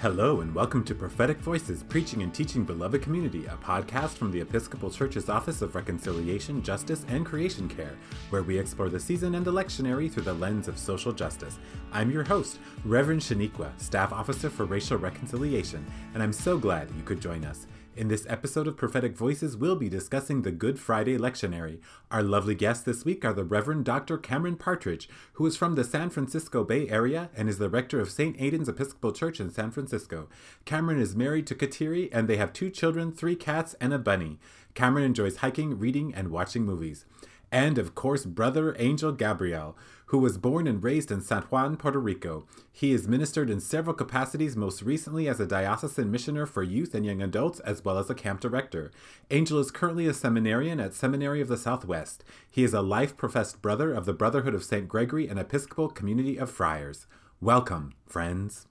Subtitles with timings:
[0.00, 4.40] Hello, and welcome to Prophetic Voices Preaching and Teaching Beloved Community, a podcast from the
[4.40, 7.96] Episcopal Church's Office of Reconciliation, Justice, and Creation Care,
[8.30, 11.58] where we explore the season and lectionary through the lens of social justice.
[11.90, 15.84] I'm your host, Reverend Shaneequa, Staff Officer for Racial Reconciliation,
[16.14, 17.66] and I'm so glad you could join us.
[17.98, 21.80] In this episode of Prophetic Voices, we'll be discussing the Good Friday lectionary.
[22.12, 24.16] Our lovely guests this week are the Reverend Dr.
[24.16, 28.12] Cameron Partridge, who is from the San Francisco Bay Area and is the rector of
[28.12, 28.40] St.
[28.40, 30.28] Aidan's Episcopal Church in San Francisco.
[30.64, 34.38] Cameron is married to Kateri, and they have two children, three cats, and a bunny.
[34.74, 37.04] Cameron enjoys hiking, reading, and watching movies
[37.50, 39.76] and of course, Brother Angel Gabriel,
[40.06, 42.46] who was born and raised in San Juan, Puerto Rico.
[42.72, 47.04] He is ministered in several capacities, most recently as a diocesan missioner for youth and
[47.04, 48.90] young adults, as well as a camp director.
[49.30, 52.24] Angel is currently a seminarian at Seminary of the Southwest.
[52.50, 54.88] He is a life professed brother of the Brotherhood of St.
[54.88, 57.06] Gregory and Episcopal Community of Friars.
[57.40, 58.66] Welcome, friends.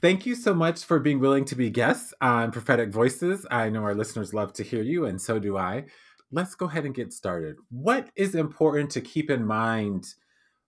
[0.00, 3.46] Thank you so much for being willing to be guests on Prophetic Voices.
[3.52, 5.84] I know our listeners love to hear you, and so do I
[6.32, 7.56] let's go ahead and get started.
[7.70, 10.14] What is important to keep in mind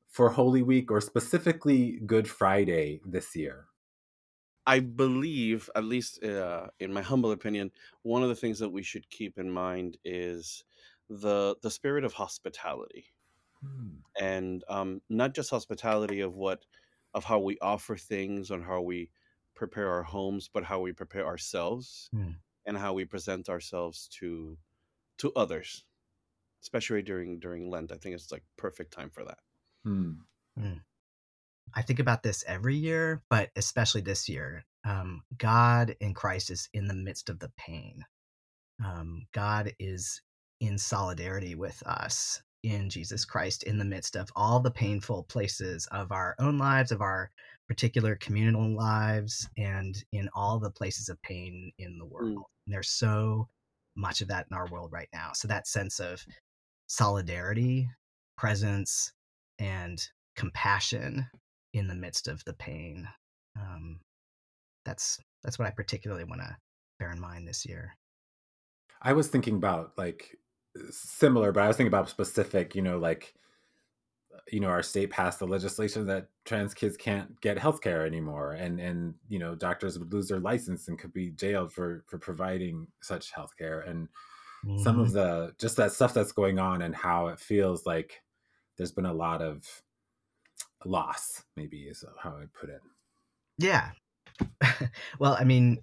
[0.09, 3.67] for Holy Week or specifically Good Friday this year?
[4.67, 7.70] I believe, at least uh, in my humble opinion,
[8.03, 10.65] one of the things that we should keep in mind is
[11.11, 13.07] the the spirit of hospitality,
[13.61, 13.97] hmm.
[14.19, 16.65] and um, not just hospitality of what
[17.12, 19.11] of how we offer things and how we
[19.55, 22.31] prepare our homes, but how we prepare ourselves hmm.
[22.65, 24.57] and how we present ourselves to
[25.25, 25.84] to others,
[26.62, 27.92] especially during during Lent.
[27.92, 29.39] I think it's like perfect time for that.
[29.84, 30.12] Hmm.
[30.58, 30.80] Mm.
[31.75, 34.64] I think about this every year, but especially this year.
[34.86, 38.05] Um, God in Christ is in the midst of the pain.
[38.84, 40.20] Um, God is
[40.61, 45.86] in solidarity with us in Jesus Christ in the midst of all the painful places
[45.91, 47.30] of our own lives, of our
[47.67, 52.39] particular communal lives, and in all the places of pain in the world.
[52.39, 52.67] Mm.
[52.67, 53.48] And there's so
[53.97, 55.31] much of that in our world right now.
[55.34, 56.25] So that sense of
[56.86, 57.89] solidarity,
[58.36, 59.13] presence,
[59.58, 60.02] and
[60.36, 61.27] compassion
[61.73, 63.08] in the midst of the pain.
[63.58, 64.01] Um,
[64.85, 66.57] that's that's what I particularly want to
[66.98, 67.96] bear in mind this year.
[69.02, 70.36] I was thinking about like
[70.91, 72.74] similar, but I was thinking about specific.
[72.74, 73.35] You know, like
[74.50, 78.52] you know our state passed the legislation that trans kids can't get health care anymore
[78.52, 82.18] and and you know doctors would lose their license and could be jailed for for
[82.18, 84.08] providing such health care and
[84.64, 84.83] mm-hmm.
[84.83, 85.17] some of mm-hmm.
[85.17, 88.23] the just that stuff that's going on and how it feels like
[88.77, 89.64] there's been a lot of
[90.84, 92.80] loss maybe is how i put it
[93.58, 93.90] yeah
[95.18, 95.78] well i mean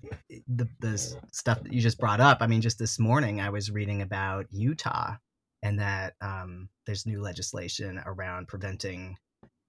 [0.47, 0.97] the the
[1.31, 4.45] stuff that you just brought up i mean just this morning i was reading about
[4.51, 5.15] utah
[5.63, 9.17] and that um, there's new legislation around preventing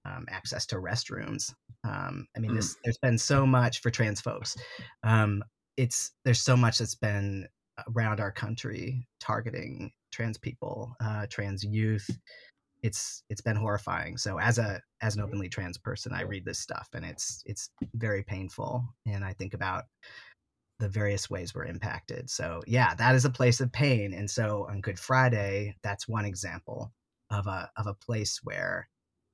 [0.04, 1.52] um, access to restrooms.
[1.84, 2.78] Um, I mean, this, mm.
[2.84, 4.56] there's been so much for trans folks.
[5.02, 5.42] Um,
[5.76, 7.46] it's there's so much that's been
[7.94, 12.08] around our country targeting trans people, uh, trans youth.
[12.82, 14.16] It's it's been horrifying.
[14.16, 17.70] So as a as an openly trans person, I read this stuff and it's it's
[17.94, 18.84] very painful.
[19.06, 19.84] And I think about
[20.82, 22.28] the various ways we're impacted.
[22.28, 24.12] So, yeah, that is a place of pain.
[24.12, 26.92] And so on Good Friday, that's one example
[27.30, 28.88] of a, of a place where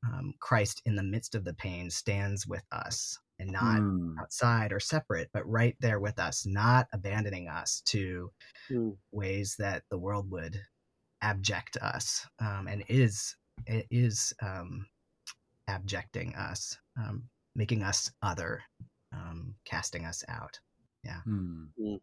[0.07, 4.15] um, Christ, in the midst of the pain, stands with us and not mm.
[4.21, 8.31] outside or separate, but right there with us, not abandoning us to
[8.71, 8.95] mm.
[9.11, 10.61] ways that the world would
[11.23, 13.35] abject us um, and is
[13.67, 14.87] it is um,
[15.67, 17.25] abjecting us, um,
[17.57, 18.63] making us other,
[19.15, 20.61] um, casting us out.
[21.05, 21.21] Yeah.
[21.25, 21.65] Hmm.
[21.81, 22.01] Mm.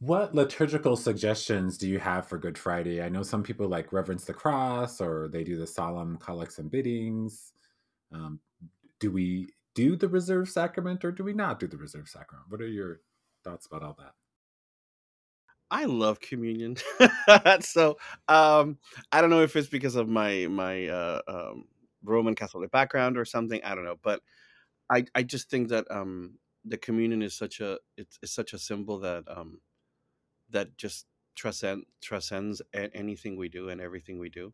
[0.00, 3.02] What liturgical suggestions do you have for Good Friday?
[3.02, 6.70] I know some people like reverence the cross or they do the solemn collects and
[6.70, 7.52] biddings.
[8.12, 8.40] Um,
[9.00, 12.50] do we do the reserved sacrament or do we not do the reserved sacrament?
[12.50, 13.00] What are your
[13.44, 14.14] thoughts about all that?
[15.70, 16.76] I love communion.
[17.60, 17.96] so
[18.28, 18.78] um,
[19.10, 21.64] I don't know if it's because of my my uh, um,
[22.02, 23.60] Roman Catholic background or something.
[23.64, 24.20] I don't know, but
[24.90, 28.58] I I just think that um, the communion is such a it's, it's such a
[28.58, 29.60] symbol that um
[30.50, 34.52] that just transcend transcends anything we do and everything we do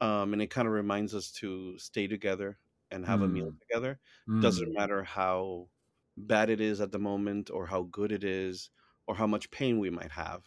[0.00, 2.58] um and it kind of reminds us to stay together
[2.90, 3.24] and have mm.
[3.24, 3.60] a meal mm.
[3.60, 3.98] together
[4.28, 4.40] mm.
[4.40, 5.68] doesn't matter how
[6.16, 8.70] bad it is at the moment or how good it is
[9.06, 10.42] or how much pain we might have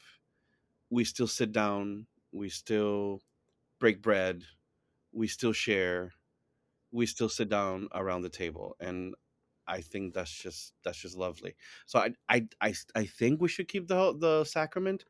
[0.89, 3.21] we still sit down we still
[3.79, 4.43] break bread
[5.11, 6.13] we still share
[6.91, 9.13] we still sit down around the table and
[9.67, 11.55] I think that's just that's just lovely.
[11.85, 15.05] So I I I, I think we should keep the the sacrament,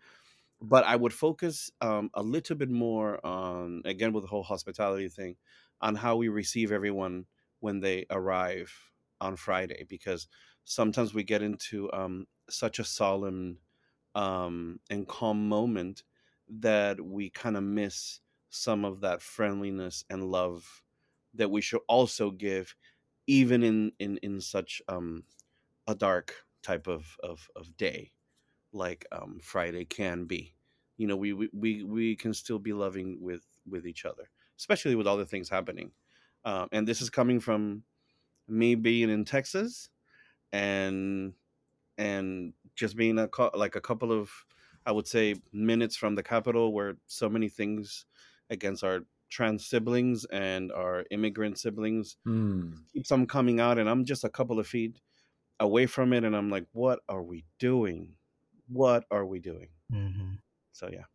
[0.61, 5.09] but I would focus um, a little bit more on again with the whole hospitality
[5.09, 5.35] thing,
[5.81, 7.25] on how we receive everyone
[7.59, 8.71] when they arrive
[9.19, 10.27] on Friday because
[10.63, 13.57] sometimes we get into um, such a solemn
[14.15, 16.03] um, and calm moment
[16.49, 18.19] that we kind of miss
[18.49, 20.83] some of that friendliness and love
[21.33, 22.75] that we should also give
[23.27, 25.23] even in in in such um
[25.87, 28.13] a dark type of of, of day
[28.73, 30.55] like um friday can be.
[30.97, 34.95] You know we, we we we can still be loving with with each other especially
[34.95, 35.93] with all the things happening.
[36.45, 37.83] Um and this is coming from
[38.47, 39.89] me being in texas
[40.51, 41.33] and
[41.97, 44.45] and just being a like a couple of
[44.85, 48.05] i would say minutes from the capital where so many things
[48.49, 52.83] against our trans siblings and our immigrant siblings Mm.
[52.93, 54.99] keeps on coming out and i'm just a couple of feet
[55.59, 58.15] away from it and i'm like what are we doing
[58.67, 60.33] what are we doing hmm
[60.73, 61.05] so yeah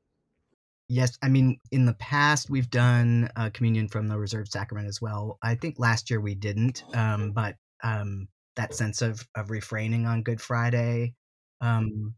[0.89, 5.01] Yes, I mean, in the past we've done uh, communion from the reserved sacrament as
[5.01, 5.39] well.
[5.43, 10.23] I think last year we didn't, um, but um, that sense of of refraining on
[10.23, 11.15] Good Friday
[11.63, 12.15] um,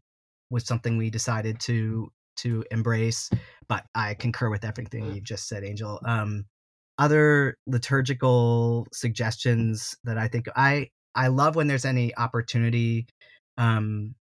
[0.50, 3.30] was something we decided to to embrace.
[3.68, 6.00] But I concur with everything you've just said, Angel.
[6.04, 6.46] Um,
[6.98, 13.06] other liturgical suggestions that I think I I love when there's any opportunity
[13.58, 14.14] um,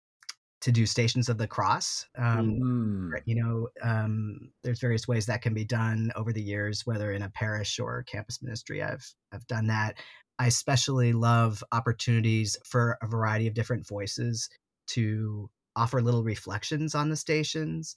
[0.62, 2.06] to do Stations of the Cross.
[2.16, 3.20] Um, Mm.
[3.26, 7.22] you know um, there's various ways that can be done over the years whether in
[7.22, 9.96] a parish or campus ministry i've i've done that
[10.38, 14.48] i especially love opportunities for a variety of different voices
[14.86, 17.96] to offer little reflections on the stations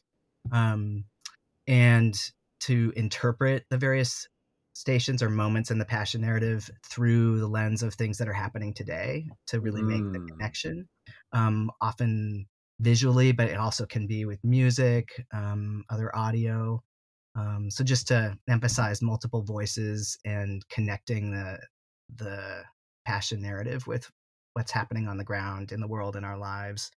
[0.51, 1.05] um,
[1.67, 2.15] and
[2.61, 4.27] to interpret the various
[4.73, 8.73] stations or moments in the passion narrative through the lens of things that are happening
[8.73, 10.27] today to really make the Mm.
[10.37, 10.87] connection
[11.33, 12.45] um, often
[12.81, 16.81] visually but it also can be with music um, other audio
[17.35, 21.59] um, so just to emphasize multiple voices and connecting the
[22.17, 22.63] the
[23.05, 24.09] passion narrative with
[24.53, 26.91] what's happening on the ground in the world in our lives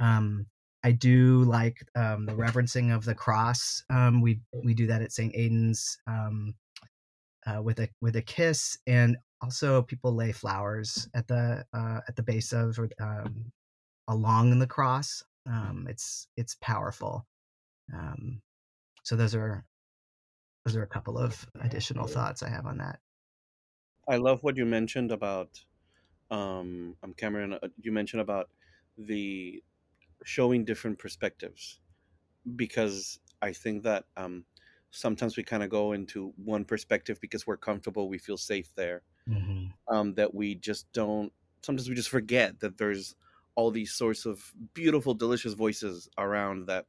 [0.00, 0.46] um,
[0.88, 3.84] I do like um, the reverencing of the cross.
[3.90, 5.36] Um, we we do that at St.
[5.36, 6.54] Aidan's um,
[7.46, 12.16] uh, with a with a kiss, and also people lay flowers at the uh, at
[12.16, 13.52] the base of or um,
[14.08, 15.22] along the cross.
[15.44, 17.26] Um, it's it's powerful.
[17.92, 18.40] Um,
[19.02, 19.66] so those are
[20.64, 22.98] those are a couple of additional thoughts I have on that.
[24.08, 25.50] i love what you mentioned about
[26.30, 28.48] um i'm cameron uh, you mentioned about
[28.96, 29.62] the
[30.24, 31.80] showing different perspectives
[32.56, 34.44] because i think that um
[34.90, 39.02] sometimes we kind of go into one perspective because we're comfortable we feel safe there
[39.26, 41.32] hmm um, that we just don't
[41.62, 43.16] sometimes we just forget that there's
[43.54, 46.86] all these sorts of beautiful delicious voices around that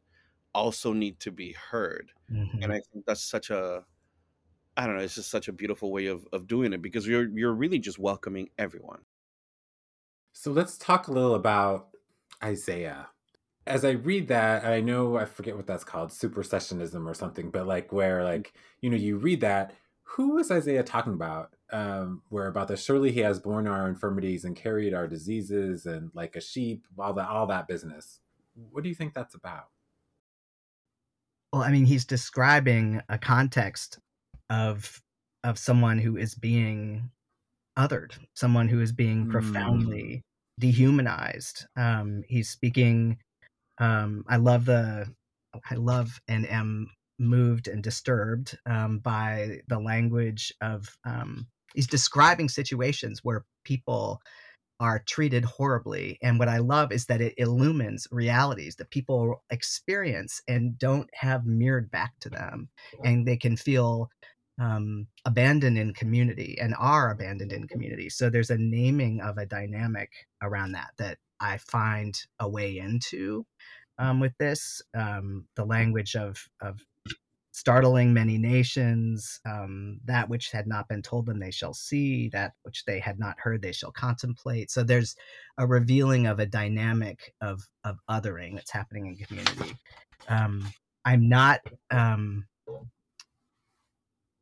[0.54, 3.86] also need to be heard hmm and i think that's such a
[4.78, 7.30] i don't know it's just such a beautiful way of, of doing it because you're
[7.38, 9.06] you're really just welcoming everyone.
[10.34, 11.96] So let's talk a little about
[12.44, 13.10] Isaiah.
[13.70, 17.68] As I read that, I know I forget what that's called, supersessionism or something, but
[17.68, 21.56] like where like, you know, you read that, who is Isaiah talking about?
[21.72, 26.10] Um, where about the surely he has borne our infirmities and carried our diseases and
[26.16, 28.22] like a sheep, all that all that business.
[28.72, 29.70] What do you think that's about?
[31.54, 34.00] Well, I mean, he's describing a context
[34.50, 35.02] of
[35.44, 37.12] of someone who is being
[37.78, 39.32] othered, someone who is being Mm.
[39.32, 40.24] profoundly
[40.60, 41.66] dehumanized.
[41.78, 43.20] Um, he's speaking.
[43.80, 45.08] Um, I love the.
[45.70, 46.88] I love and am
[47.20, 50.88] moved and disturbed um, by the language of.
[51.06, 54.22] Um, he's describing situations where people
[54.80, 56.18] are treated horribly.
[56.22, 61.46] And what I love is that it illumines realities that people experience and don't have
[61.46, 62.70] mirrored back to them.
[63.04, 64.10] And they can feel
[64.62, 68.10] um, abandoned in community and are abandoned in community.
[68.10, 73.46] So there's a naming of a dynamic around that that I find a way into
[74.00, 74.82] um, with this.
[74.96, 76.80] Um, the language of, of
[77.54, 82.54] startling many nations, um, that which had not been told them they shall see, that
[82.64, 84.72] which they had not heard they shall contemplate.
[84.72, 85.16] So there's
[85.60, 89.76] a revealing of a dynamic of of othering that's happening in community.
[90.30, 90.74] Um,
[91.06, 91.62] I'm not.
[91.92, 92.46] Um,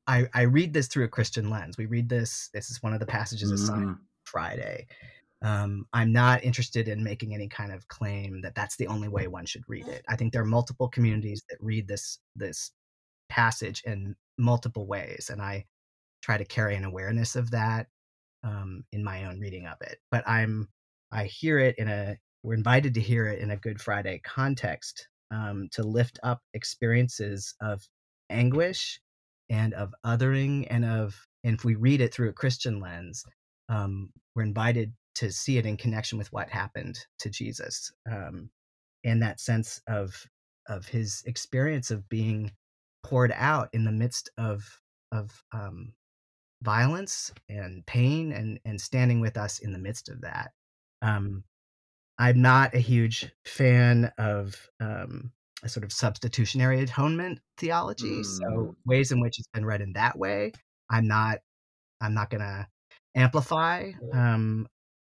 [0.07, 1.77] I, I read this through a Christian lens.
[1.77, 2.49] We read this.
[2.53, 3.99] This is one of the passages assigned Mm.
[4.25, 4.87] Friday.
[5.43, 9.27] Um, I'm not interested in making any kind of claim that that's the only way
[9.27, 10.03] one should read it.
[10.09, 12.71] I think there are multiple communities that read this this
[13.29, 15.65] passage in multiple ways, and I
[16.21, 17.87] try to carry an awareness of that
[18.43, 19.99] um, in my own reading of it.
[20.11, 20.69] But I'm
[21.11, 25.07] I hear it in a we're invited to hear it in a Good Friday context
[25.31, 27.87] um, to lift up experiences of
[28.29, 28.99] anguish
[29.49, 33.23] and of othering and of and if we read it through a Christian lens,
[33.69, 38.49] um, we're invited to see it in connection with what happened to Jesus, um,
[39.05, 40.25] and that sense of
[40.67, 42.51] of his experience of being
[43.03, 44.81] poured out in the midst of
[45.11, 45.93] of um,
[46.63, 50.51] violence and pain, and and standing with us in the midst of that.
[51.01, 51.43] Um,
[52.19, 55.31] I'm not a huge fan of um,
[55.63, 58.23] a sort of substitutionary atonement theology.
[58.23, 58.75] So Mm.
[58.85, 60.53] ways in which it's been read in that way,
[60.89, 61.39] I'm not
[62.01, 62.67] I'm not gonna
[63.15, 63.91] amplify.
[64.13, 64.67] Um,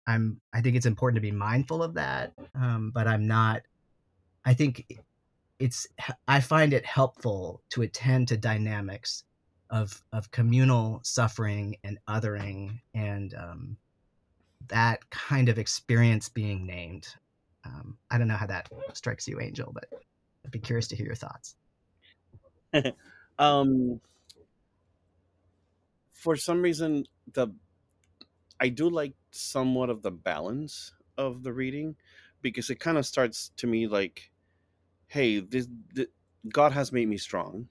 [0.09, 3.61] I'm I think it's important to be mindful of that, um, but I'm not.
[4.45, 4.87] I think
[5.59, 5.87] it's
[6.27, 9.25] I find it helpful to attend to dynamics
[9.69, 13.77] of of communal suffering and othering and um,
[14.69, 17.07] that kind of experience being named.
[17.67, 19.85] Um, I don't know how that strikes you, Angel, but
[20.45, 21.55] I'd be curious to hear your thoughts.
[23.39, 24.01] um,
[26.15, 27.49] for some reason, the
[28.61, 31.97] I do like somewhat of the balance of the reading
[32.43, 34.33] because it kind of starts to me like,
[35.09, 36.09] hey, this, th
[36.51, 37.69] God has made me strong.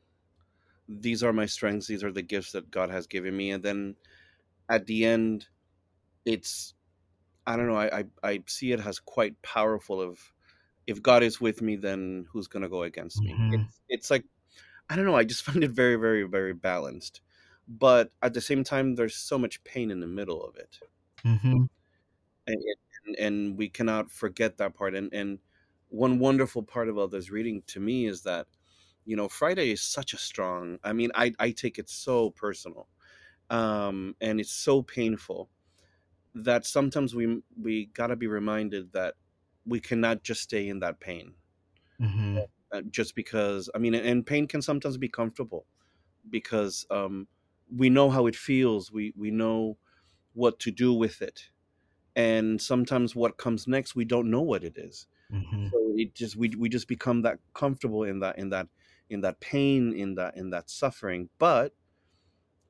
[0.88, 1.88] These are my strengths.
[1.88, 3.52] These are the gifts that God has given me.
[3.52, 3.96] And then
[4.70, 5.48] at the end,
[6.26, 6.76] it's
[7.48, 7.76] I don't know.
[7.78, 10.02] I I, I see it as quite powerful.
[10.02, 10.34] Of
[10.88, 13.42] if God is with me, then who's gonna go against me?
[13.42, 14.26] hmm It's it's like
[14.90, 15.16] I don't know.
[15.18, 17.22] I just find it very very very balanced.
[17.68, 20.80] But at the same time, there's so much pain in the middle of it.
[21.24, 21.66] hmm
[22.46, 22.58] and,
[23.06, 25.40] and and we cannot forget that part and and
[25.90, 28.48] one wonderful part about this reading to me is that
[29.06, 32.88] you know friday is such a strong i mean i i take it so personal
[33.50, 35.50] um and it's so painful
[36.36, 39.16] that sometimes we we got to be reminded that
[39.66, 41.36] we cannot just stay in that pain.
[42.00, 45.66] Hmm uh, just because i mean and pain can sometimes be comfortable
[46.30, 47.28] because um
[47.76, 49.78] we know how it feels we we know
[50.34, 51.50] what to do with it
[52.16, 55.08] and sometimes what comes next we don't know what it is.
[55.30, 58.70] Hmm so it just we, we just become that comfortable in that in that
[59.10, 61.76] in that pain in that in that suffering but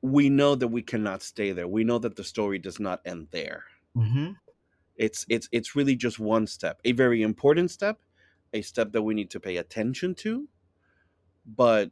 [0.01, 1.67] we know that we cannot stay there.
[1.67, 3.65] We know that the story does not end there.
[3.95, 4.31] Hmm
[4.95, 7.99] it's it's it's really just one step a very important step
[8.53, 10.47] a step that we need to pay attention to
[11.45, 11.91] but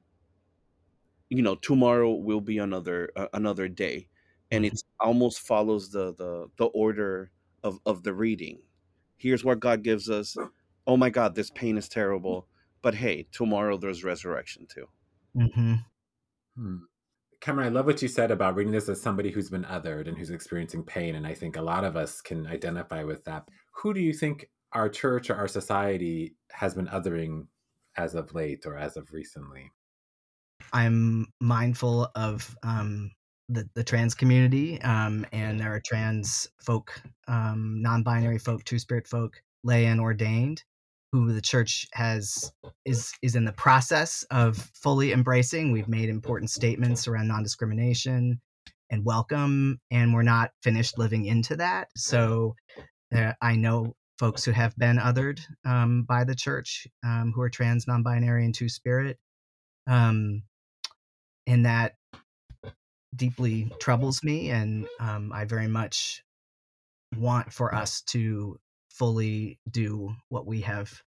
[1.35, 4.07] you know tomorrow will be another uh, another day
[4.51, 7.31] and hmm it almost follows the the the order
[7.63, 8.59] of of the reading
[9.17, 10.37] here's what god gives us
[10.87, 12.47] oh my god this pain is terrible
[12.81, 14.87] but hey tomorrow there's resurrection too
[15.35, 15.75] mm-hmm.
[16.55, 16.77] Hmm.
[17.41, 20.17] Cameron, I love what you said about reading this as somebody who's been othered and
[20.17, 21.15] who's experiencing pain.
[21.15, 23.47] And I think a lot of us can identify with that.
[23.73, 27.47] Who do you think our church or our society has been othering
[27.97, 29.71] as of late or as of recently?
[30.73, 33.11] I'm mindful of um,
[33.49, 39.41] the the trans community, um, and there are trans folk, um, non-binary folk, two-spirit folk,
[39.63, 40.63] lay and ordained,
[41.11, 42.51] who the church has
[42.85, 45.71] is is in the process of fully embracing.
[45.71, 48.41] We've made important statements around non-discrimination
[48.89, 51.87] and welcome, and we're not finished living into that.
[51.95, 52.55] So
[53.15, 57.49] uh, I know folks who have been othered um, by the church um, who are
[57.49, 59.17] trans, non-binary, and two-spirit.
[59.87, 60.43] Um,
[61.47, 61.95] and that
[63.15, 66.21] deeply troubles me and um, i very much
[67.17, 71.01] want for us to fully do what we have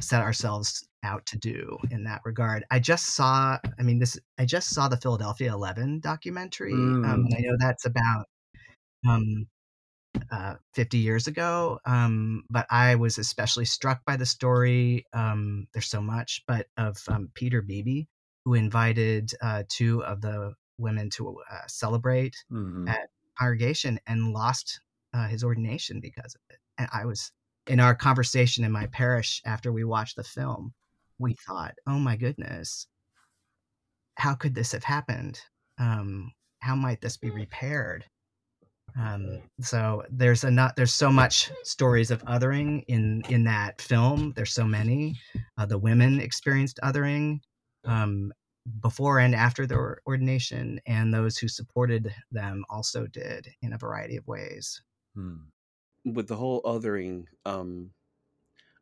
[0.00, 4.44] set ourselves out to do in that regard i just saw i mean this i
[4.44, 7.10] just saw the philadelphia 11 documentary um, Mm.
[7.26, 8.26] and i know that's about
[9.08, 9.46] um,
[10.30, 11.78] uh, 50 years ago.
[11.84, 15.06] Um, but I was especially struck by the story.
[15.12, 18.04] Um, there's so much, but of um, Peter Beebe,
[18.44, 22.88] who invited uh, two of the women to uh, celebrate Mhm.
[22.88, 24.80] at congregation and lost
[25.12, 26.58] uh, his ordination because of it.
[26.78, 27.32] And I was
[27.66, 30.72] in our conversation in my parish after we watched the film.
[31.18, 32.86] We thought, "Oh my goodness,
[34.16, 35.40] how could this have happened?
[35.78, 38.04] Um, how might this be repaired?"
[38.98, 44.32] Um, so there's a not there's so much stories of othering in in that film.
[44.36, 45.18] There's so many.
[45.58, 47.40] Uh, the women experienced othering
[47.84, 48.32] um,
[48.80, 54.16] before and after their ordination, and those who supported them also did in a variety
[54.16, 54.82] of ways.
[55.14, 55.36] Hmm.
[56.04, 57.90] with the whole othering um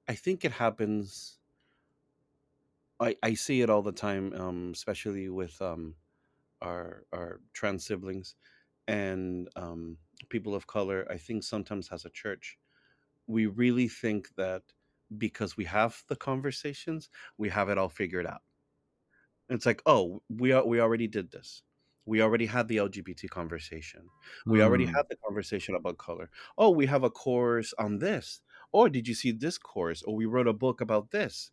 [0.08, 1.38] i think it happens
[3.00, 5.94] i i see it all the time um especially with um
[6.62, 8.34] our our trans siblings
[8.88, 9.98] and um
[10.30, 12.58] people of color i think sometimes as a church
[13.26, 14.62] we really think that
[15.18, 18.42] because we have the conversations we have it all figured out
[19.48, 21.62] it's like oh we are, we already did this
[22.08, 24.10] We already had the LGBT conversation.
[24.48, 24.94] We already Mm.
[24.96, 26.30] had the conversation about color.
[26.56, 28.40] Oh, we have a course on this.
[28.72, 30.00] Or did you see this course?
[30.02, 31.50] Or we wrote a book about this.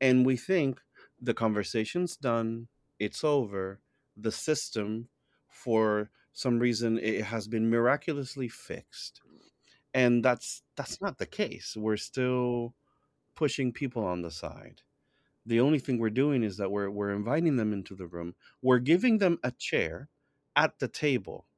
[0.00, 0.80] And we think
[1.20, 2.68] the conversation's done,
[2.98, 3.80] it's over.
[4.16, 5.08] The system,
[5.48, 9.22] for some reason, it has been miraculously fixed.
[9.94, 11.74] And that's that's not the case.
[11.78, 12.74] We're still
[13.34, 14.82] pushing people on the side.
[15.46, 18.34] The only thing we're doing is that we're we're inviting them into the room.
[18.62, 20.10] We're giving them a chair
[20.56, 21.48] at the table,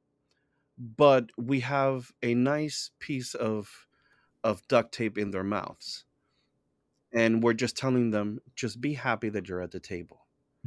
[0.77, 3.87] but we have a nice piece of
[4.43, 6.05] of duct tape in their mouths.
[7.13, 10.18] And we're just telling them just be happy that you're at the table.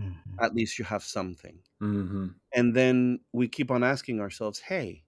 [0.02, 0.42] Mhm.
[0.42, 1.62] At least you have something.
[1.80, 5.04] hmm And then we keep on asking ourselves, "Hey,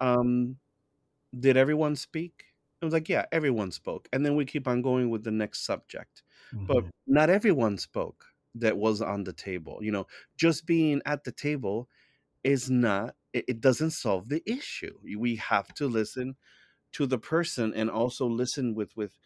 [0.00, 0.58] um
[1.38, 2.46] did everyone speak?"
[2.82, 5.60] It was like, "Yeah, everyone spoke." And then we keep on going with the next
[5.66, 6.22] subject.
[6.68, 6.90] But Mhm.
[7.06, 8.26] not everyone spoke
[8.56, 9.80] that was on the table.
[9.82, 11.88] You know, just being at the table
[12.44, 14.98] is not it, it doesn't solve the issue.
[15.04, 16.36] We have to listen
[16.92, 19.18] to the person and also listen with with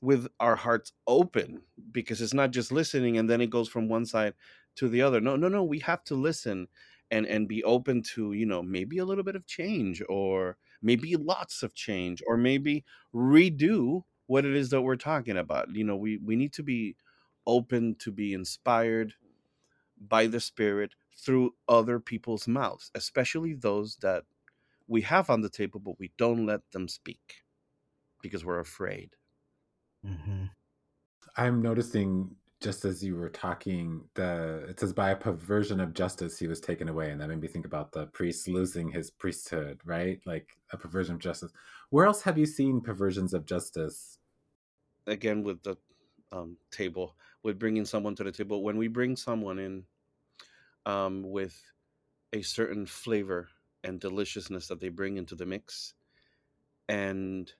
[0.00, 4.06] with our hearts open because it's not just listening and then it goes from one
[4.06, 4.34] side
[4.76, 5.20] to the other.
[5.20, 6.68] No, no, no, we have to listen
[7.10, 11.16] and and be open to, you know, maybe a little bit of change or maybe
[11.16, 15.74] lots of change or maybe redo what it is that we're talking about.
[15.74, 16.96] You know, we we need to be
[17.46, 19.14] open to be inspired
[20.00, 24.24] by the spirit through other people's mouths, especially those that
[24.88, 27.44] we have on the table but we don't let them speak
[28.22, 29.16] because we're afraid.
[30.04, 30.50] Mhm.
[31.36, 36.38] I'm noticing just as you were talking, the it says by a perversion of justice
[36.38, 39.80] he was taken away, and that made me think about the priest losing his priesthood,
[39.84, 40.20] right?
[40.26, 41.52] Like a perversion of justice.
[41.90, 44.18] Where else have you seen perversions of justice?
[45.06, 45.76] Again with the
[46.32, 48.62] um, table, with bringing someone to the table.
[48.62, 49.86] When we bring someone in
[50.86, 51.60] um, with
[52.32, 53.48] a certain flavor
[53.84, 55.94] and deliciousness that they bring into the mix,
[56.88, 57.52] and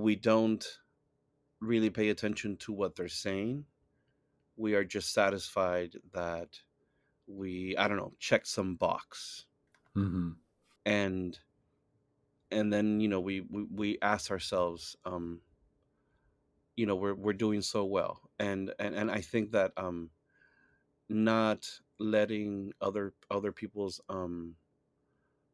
[0.00, 0.66] we don't
[1.60, 3.64] really pay attention to what they're saying,
[4.56, 6.48] we are just satisfied that
[7.26, 9.46] we, I don't know, check some box.
[9.94, 10.36] hmm
[10.86, 11.38] and
[12.50, 15.40] and then you know we we, we ask ourselves um
[16.76, 18.20] you know we're we're doing so well.
[18.38, 20.10] And and and i think that um
[21.08, 21.68] not
[21.98, 24.56] letting other other people's um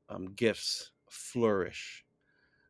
[0.08, 2.04] um gifts flourish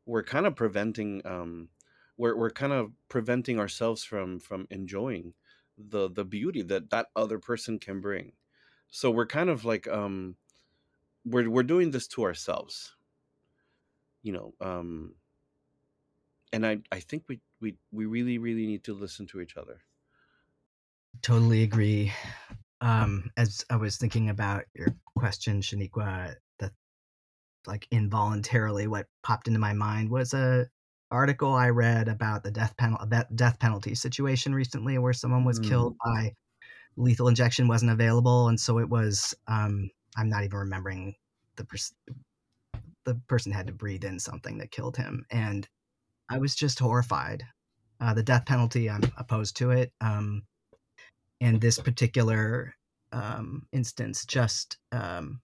[0.06, 1.68] we're kind of preventing um
[2.16, 5.34] we're we're kind of preventing ourselves from from enjoying
[5.78, 8.32] the the beauty that that other person can bring.
[8.90, 10.36] So we're kind of like um
[11.24, 12.94] we're we're doing this to ourselves.
[14.22, 15.14] You know um
[16.52, 19.80] and i i think we we we really really need to listen to each other.
[21.22, 22.12] Totally agree.
[22.80, 26.34] Um, as I was thinking about your question, Shaneequa,
[27.66, 30.68] like involuntarily what popped into my mind was a
[31.10, 35.68] article I read about the death penalty death penalty situation recently, where someone was Mm.
[35.68, 36.34] killed by
[36.96, 39.34] lethal injection wasn't available, and so it was.
[39.46, 41.14] Um, I'm not even remembering
[41.56, 41.94] the pers-
[43.04, 45.68] the person had to breathe in something that killed him, and
[46.30, 47.44] I was just horrified.
[48.00, 49.92] Uh, the death penalty, I'm opposed to it.
[50.00, 50.44] Um,
[51.40, 52.74] and this particular
[53.12, 55.40] um, instance just um,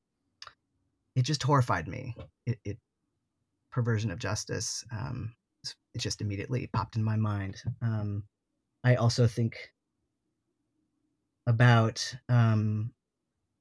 [1.16, 2.14] it just horrified me.
[2.46, 2.78] It, it
[3.72, 4.84] perversion of justice.
[4.92, 5.34] Um,
[5.94, 7.62] it just immediately popped in my mind.
[7.82, 8.24] Um,
[8.84, 9.72] I also think
[11.46, 12.92] about um,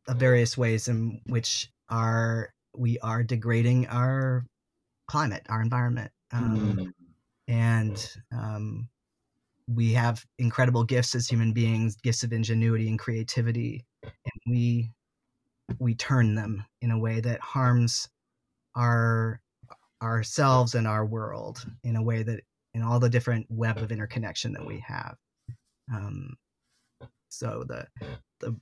[0.10, 4.46] various ways in which our we are degrading our
[5.08, 6.94] climate, our environment, um, Mm.
[7.48, 8.89] and um,
[9.68, 14.91] we have incredible gifts as human beings, gifts of ingenuity and creativity, and we
[15.80, 18.10] we turn them in a way that harms
[18.75, 19.41] our
[20.01, 22.41] ourselves and our world in a way that
[22.73, 25.15] in all the different web of interconnection that we have.
[25.93, 26.36] Um,
[27.30, 27.88] so the
[28.39, 28.56] the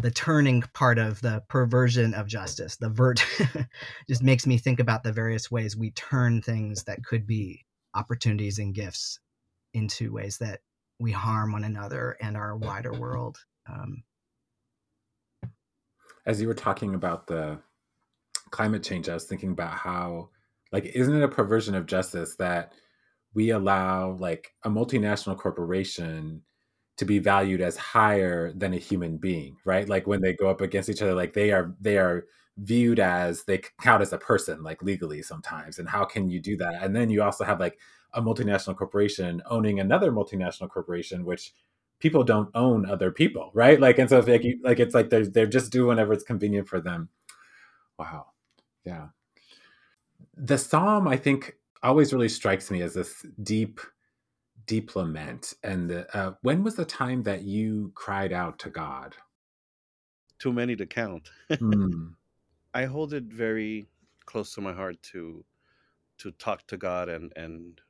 [0.00, 3.24] the turning part of the perversion of justice, the vert,
[4.08, 8.60] just makes me think about the various ways we turn things that could be opportunities
[8.60, 9.18] and gifts
[9.74, 10.60] into ways that
[11.00, 13.38] we harm one another and our wider world.
[13.68, 14.04] Um,
[16.28, 17.58] As you were talking about the
[18.50, 20.28] climate change, I was thinking about how,
[20.72, 22.74] like, isn't it a perversion of justice that
[23.34, 26.42] we allow like a multinational corporation
[26.98, 29.88] to be valued as higher than a human being, right?
[29.88, 32.26] Like when they go up against each other, like they are they are
[32.58, 35.78] viewed as they count as a person, like legally sometimes.
[35.78, 36.82] And how can you do that?
[36.82, 37.78] And then you also have like
[38.14, 41.54] a multinational corporation owning another multinational corporation, which
[42.00, 43.80] people don't own other people, right?
[43.80, 46.24] Like, and so if like, you, like it's like they're they're just do whenever it's
[46.24, 47.08] convenient for them.
[47.98, 48.26] Wow,
[48.84, 49.08] yeah.
[50.36, 53.80] The psalm, I think, always really strikes me as this deep,
[54.66, 55.54] deep lament.
[55.64, 59.16] And the, uh, when was the time that you cried out to God?
[60.38, 61.30] Too many to count.
[61.58, 62.10] Hmm.
[62.74, 63.88] I hold it very
[64.26, 65.44] close to my heart to
[66.18, 67.80] to talk to God and and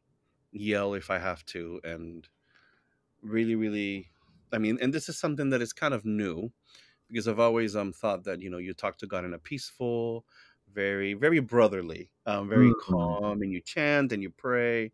[0.53, 2.27] yell if I have to and
[3.23, 4.11] really really
[4.53, 6.53] I mean and this is something that is kind of new
[7.09, 10.27] because I've always um thought that you know you talk to God in a peaceful
[10.73, 12.75] very very brotherly um very Mhm.
[12.75, 14.93] calm and you chant and you pray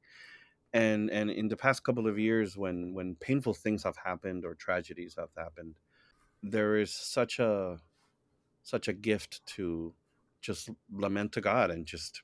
[0.73, 4.55] and and in the past couple of years when when painful things have happened or
[4.55, 5.79] tragedies have happened
[6.43, 7.81] there is such a
[8.63, 9.95] such a gift to
[10.41, 12.23] just lament to God and just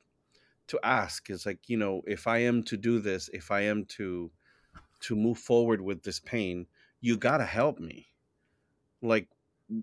[0.69, 3.85] to ask is like you know if i am to do this if i am
[3.87, 4.33] to
[5.01, 6.67] to move forward with this pain
[7.01, 8.09] you gotta help me
[9.03, 9.29] like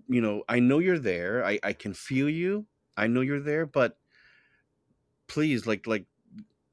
[0.08, 3.66] you know i know you're there i i can feel you i know you're there
[3.66, 3.98] but
[5.26, 6.06] please like like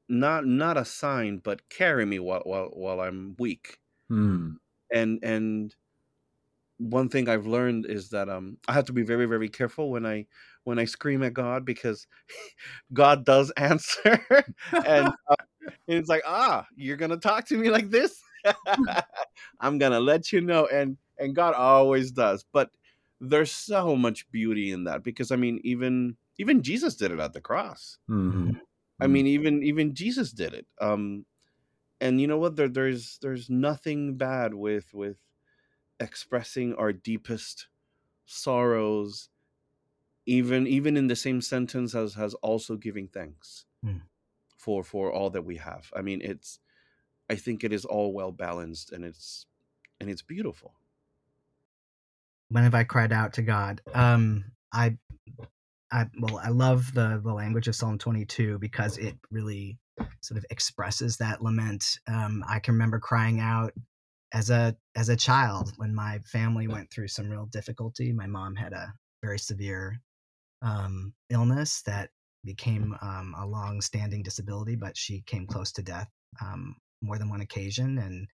[0.08, 4.58] not not a sign but carry me while while, while i'm weak Hmm.
[4.92, 5.74] and and
[6.78, 10.04] one thing i've learned is that um i have to be very very careful when
[10.04, 10.26] i
[10.64, 12.06] when i scream at god because
[12.92, 14.20] god does answer
[14.84, 15.14] and
[15.88, 18.20] And it's like, ah, you're gonna talk to me like this?
[19.60, 20.66] I'm gonna let you know.
[20.66, 22.44] And and God always does.
[22.52, 22.70] But
[23.20, 27.32] there's so much beauty in that because I mean, even even Jesus did it at
[27.32, 27.98] the cross.
[28.08, 28.60] Mhm.
[29.00, 29.12] I Mm.
[29.12, 30.66] mean, even even Jesus did it.
[30.80, 31.26] Um,
[32.00, 32.56] and you know what?
[32.56, 35.18] There there's there's nothing bad with with
[36.00, 37.68] expressing our deepest
[38.26, 39.30] sorrows,
[40.26, 43.98] even even in the same sentence as has also giving thanks Hmm.
[44.58, 45.92] for for all that we have.
[45.96, 46.60] I mean, it's
[47.30, 49.46] I think it is all well balanced and it's
[50.00, 50.74] and it's beautiful.
[52.48, 53.80] when have I cried out to God?
[53.94, 54.96] Um, I,
[55.92, 59.78] I well, I love the the language of Psalm 22 because it really
[60.20, 61.98] sort of expresses that lament.
[62.08, 63.72] Um, I can remember crying out
[64.32, 68.12] as a as a child when my family went through some real difficulty.
[68.12, 70.00] My mom had a very severe
[70.62, 72.10] um, illness that
[72.44, 76.08] became um, a long-standing disability, but she came close to death
[76.40, 78.26] um, more than one occasion, and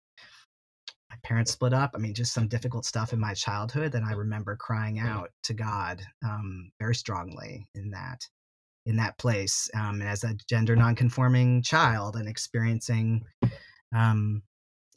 [1.10, 1.92] my parents split up.
[1.94, 5.54] I mean, just some difficult stuff in my childhood that I remember crying out to
[5.54, 8.26] God um, very strongly in that
[8.86, 9.70] in that place.
[9.76, 13.24] Um, and as a gender nonconforming child and experiencing,
[13.94, 14.42] um,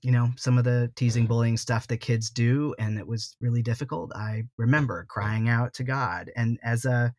[0.03, 3.63] you know, some of the teasing, bullying stuff that kids do, and it was really
[3.63, 4.13] difficult.
[4.15, 6.31] I remember crying out to God.
[6.37, 7.13] And as a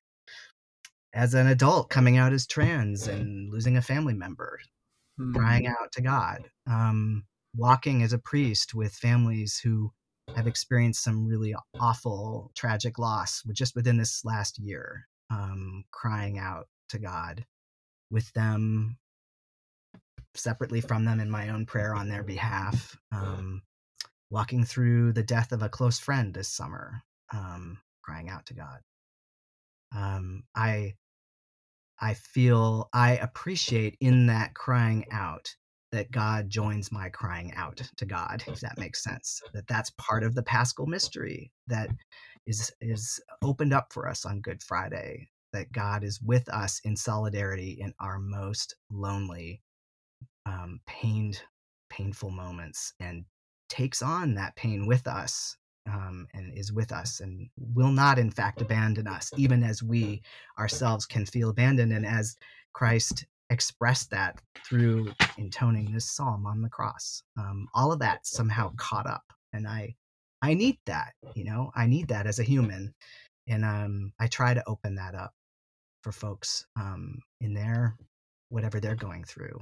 [1.14, 4.60] as an adult coming out as trans and losing a family member,
[5.34, 5.72] crying Mm.
[5.80, 7.26] out to God, um,
[7.56, 9.92] walking as a priest with families who
[10.36, 16.68] have experienced some really awful, tragic loss just within this last year, um, crying out
[16.90, 17.46] to God
[18.12, 18.98] with them
[20.36, 23.62] separately from them in my own prayer on their behalf, um,
[24.30, 28.80] walking through the death of a close friend this summer, um, crying out to God.
[29.96, 30.96] Um, I
[32.02, 35.56] I feel I appreciate in that crying out
[35.92, 39.42] that God joins my crying out to God, if that makes sense.
[39.54, 41.90] That that's part of the Paschal mystery that
[42.48, 45.28] is is opened up for us on Good Friday.
[45.54, 49.62] That God is with us in solidarity in our most lonely,
[50.46, 51.42] um, pained,
[51.90, 53.24] painful moments, and
[53.70, 55.56] takes on that pain with us,
[55.88, 60.22] um, and is with us, and will not, in fact, abandon us, even as we
[60.58, 62.36] ourselves can feel abandoned, and as
[62.74, 67.22] Christ expressed that through intoning this psalm on the cross.
[67.38, 69.96] Um, all of that somehow caught up, and I,
[70.42, 71.14] I need that.
[71.36, 72.94] You know, I need that as a human,
[73.48, 75.34] and um, I try to open that up
[76.02, 77.96] for folks um, in their
[78.50, 79.60] whatever they're going through.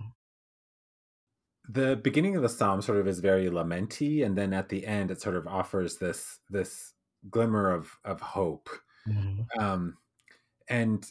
[1.69, 5.11] The beginning of the psalm sort of is very lamenty, and then at the end
[5.11, 6.93] it sort of offers this this
[7.29, 8.69] glimmer of of hope.
[9.07, 9.45] Mhm.
[9.57, 9.97] Um,
[10.69, 11.05] and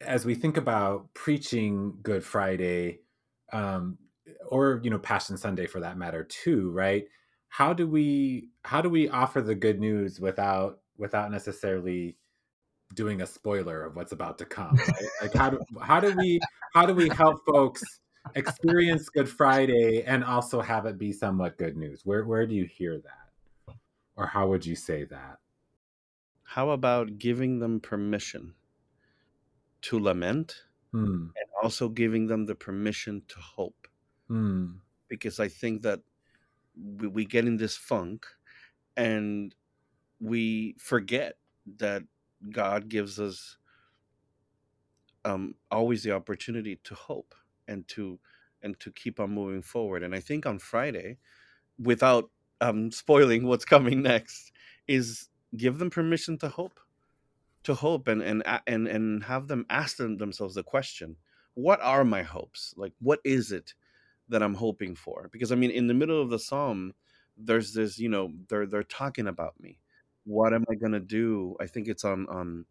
[0.00, 3.00] as we think about preaching Good Friday,
[3.52, 3.98] um,
[4.48, 7.06] or you know Passion Sunday for that matter too, right?
[7.48, 12.18] How do we how do we offer the good news without without necessarily
[12.94, 15.08] doing a spoiler of what's about to come, right?
[15.22, 16.40] Like how do how do we
[16.74, 17.82] how do we help folks
[18.34, 22.02] experience Good Friday and also have it be somewhat good news?
[22.04, 23.76] Where where do you hear that?
[24.16, 25.38] Or how would you say that?
[26.42, 28.54] How about giving them permission
[29.82, 31.28] to lament Hmm.
[31.34, 33.88] and also giving them the permission to hope?
[34.28, 34.72] Hmm.
[35.08, 36.00] Because I think that
[36.76, 38.26] we, we get in this funk
[38.96, 39.54] and
[40.20, 41.36] we forget
[41.78, 42.02] that
[42.50, 43.56] God gives us
[45.24, 47.34] um, always the opportunity to hope
[47.68, 48.18] and to
[48.62, 50.02] and to keep on moving forward.
[50.02, 51.18] And I think on Friday,
[51.78, 54.52] without um, spoiling what's coming next,
[54.86, 56.80] is give them permission to hope,
[57.64, 61.16] to hope, and and and and have them ask them themselves the question:
[61.54, 62.74] What are my hopes?
[62.76, 63.74] Like, what is it
[64.28, 65.28] that I'm hoping for?
[65.32, 66.94] Because I mean, in the middle of the psalm,
[67.36, 69.78] there's this, you know, they're they're talking about me.
[70.24, 71.56] What am I gonna do?
[71.60, 72.64] I think it's on on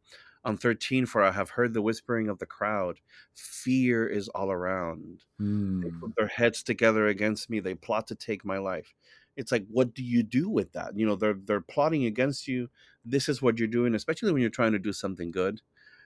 [0.43, 2.99] on 13 for i have heard the whispering of the crowd.
[3.33, 5.23] Fear is all around.
[5.39, 5.83] Mm.
[5.83, 6.11] they put hmm.
[6.17, 7.59] their heads together against me.
[7.59, 8.93] They plot to take my life.
[9.37, 10.97] It's like what do you do with that?
[10.97, 12.69] You know they're they're plotting against you.
[13.05, 15.61] This is what you're doing especially when you're trying to do something good.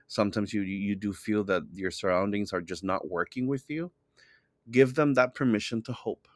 [0.07, 3.91] Sometimes you you do feel that your surroundings are just not working with you.
[4.69, 6.27] Give them that permission to hope.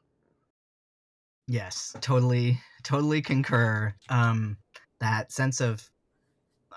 [1.48, 3.94] Yes totally totally concur.
[4.10, 4.58] Um
[5.00, 5.90] that sense of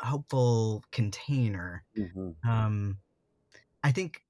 [0.02, 1.84] hopeful container.
[1.96, 2.48] Mm-hmm.
[2.48, 2.98] Um,
[3.82, 4.22] I think,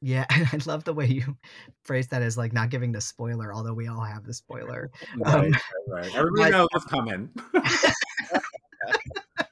[0.00, 1.36] yeah, I love the way you
[1.84, 4.90] phrase that as like not giving the spoiler, although we all have the spoiler.
[5.18, 6.14] Right, um, right, right.
[6.14, 7.30] Everybody knows what's coming.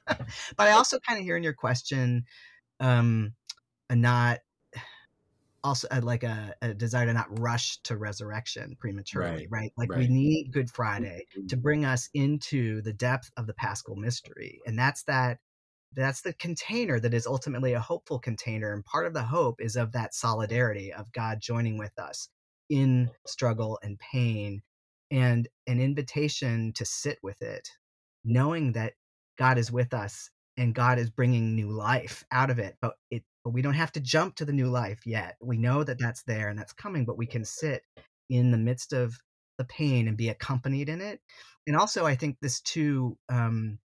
[0.07, 2.25] but I also kind of hear in your question,
[2.79, 3.33] um,
[3.89, 4.39] a not
[5.63, 9.61] also uh, like a, a, desire to not rush to resurrection prematurely, right?
[9.61, 9.73] right?
[9.77, 9.99] Like right.
[9.99, 11.61] we need Good Friday to mm-hmm.
[11.61, 15.39] bring us into the depth of the Paschal mystery, and that's that
[15.95, 18.73] that's the container that is ultimately a hopeful container.
[18.73, 22.29] And part of the hope is of that solidarity of God joining with us
[22.69, 24.61] in struggle and pain
[25.11, 27.69] and an invitation to sit with it,
[28.25, 28.93] knowing that
[29.37, 32.75] God is with us and God is bringing new life out of it.
[32.81, 35.35] But it, but we don't have to jump to the new life yet.
[35.41, 37.83] We know that that's there and that's coming, but we can sit
[38.29, 39.19] in the midst of
[39.57, 41.19] the pain and be accompanied in it.
[41.67, 43.79] And also, I think this too um,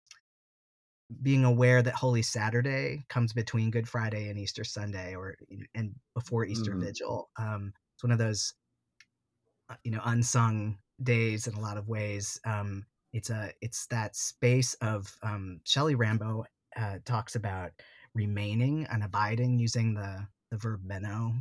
[1.21, 5.35] being aware that Holy Saturday comes between Good Friday and Easter Sunday, or
[5.73, 6.85] and before Easter mm-hmm.
[6.85, 7.29] Vigil.
[7.37, 8.53] Um, it's one of those,
[9.69, 12.39] uh, you know, unsung days in a lot of ways.
[12.45, 17.71] Um, it's a it's that space of um, Shelley Rambo uh, talks about
[18.13, 21.33] remaining and abiding using the the verb meno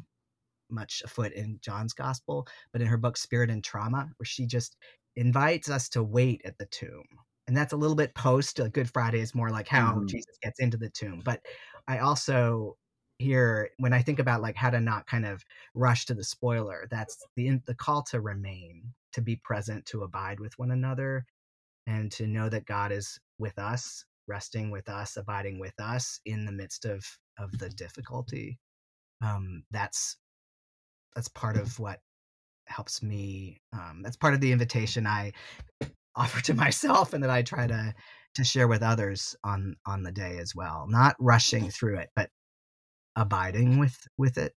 [0.70, 4.76] much afoot in John's gospel, but in her book Spirit and Trauma, where she just
[5.14, 7.04] invites us to wait at the tomb
[7.46, 10.06] and that's a little bit post like good friday is more like how mm-hmm.
[10.06, 11.40] jesus gets into the tomb but
[11.88, 12.76] i also
[13.18, 16.86] hear when i think about like how to not kind of rush to the spoiler
[16.90, 21.24] that's the the call to remain to be present to abide with one another
[21.86, 26.44] and to know that god is with us resting with us abiding with us in
[26.44, 27.04] the midst of
[27.38, 28.58] of the difficulty
[29.22, 30.16] um that's
[31.14, 32.00] that's part of what
[32.66, 35.30] helps me um that's part of the invitation i
[36.16, 37.94] offer to myself and that I try to
[38.34, 40.86] to share with others on on the day as well.
[40.88, 42.30] Not rushing through it, but
[43.16, 44.54] abiding with with it.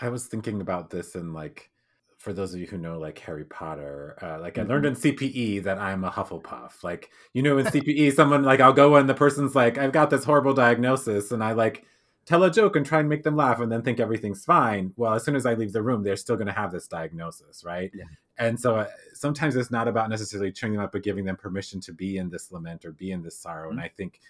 [0.00, 1.70] I was thinking about this and like
[2.18, 5.08] for those of you who know like Harry Potter, uh, like I learned mm-hmm.
[5.08, 6.82] in CPE that I'm a Hufflepuff.
[6.82, 10.10] Like you know in CPE, someone like I'll go and the person's like I've got
[10.10, 11.84] this horrible diagnosis, and I like
[12.26, 14.92] tell a joke and try and make them laugh and then think everything's fine.
[14.96, 17.64] Well, as soon as I leave the room, they're still going to have this diagnosis,
[17.64, 17.90] right?
[17.94, 18.04] Yeah.
[18.38, 21.80] And so uh, sometimes it's not about necessarily turning them up, but giving them permission
[21.80, 23.68] to be in this lament or be in this sorrow.
[23.68, 23.78] Mm-hmm.
[23.78, 24.20] And I think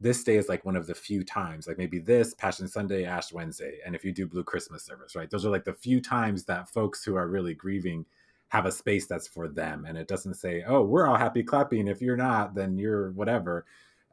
[0.00, 3.32] this day is like one of the few times, like maybe this Passion Sunday, Ash
[3.32, 5.30] Wednesday, and if you do Blue Christmas service, right?
[5.30, 8.04] Those are like the few times that folks who are really grieving
[8.48, 9.86] have a space that's for them.
[9.88, 11.88] And it doesn't say, oh, we're all happy clapping.
[11.88, 13.64] If you're not, then you're whatever.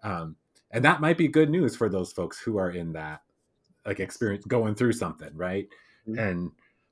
[0.02, 0.36] Um,
[0.72, 3.22] and that might be good news for those folks who are in that
[3.86, 5.68] like experience going through something right?
[6.08, 6.20] Mm-hmm.
[6.20, 6.52] and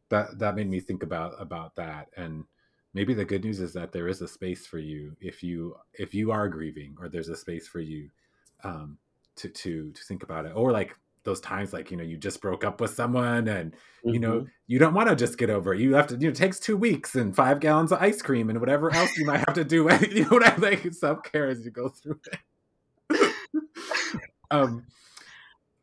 [0.10, 2.08] that that made me think about about that.
[2.16, 2.46] And
[2.94, 6.14] maybe the good news is that there is a space for you if you if
[6.14, 8.10] you are grieving or there's a space for you
[8.64, 8.98] um
[9.36, 10.54] to to to think about it.
[10.56, 14.10] Or like those times like you know you just broke up with someone and mm-hmm.
[14.14, 15.82] you know you don't want to just get over it.
[15.82, 18.50] You have to you know it takes two weeks and five gallons of ice cream
[18.50, 21.66] and whatever else you might have to do you know what i like self-care as
[21.66, 22.40] you go through it
[24.52, 24.86] um,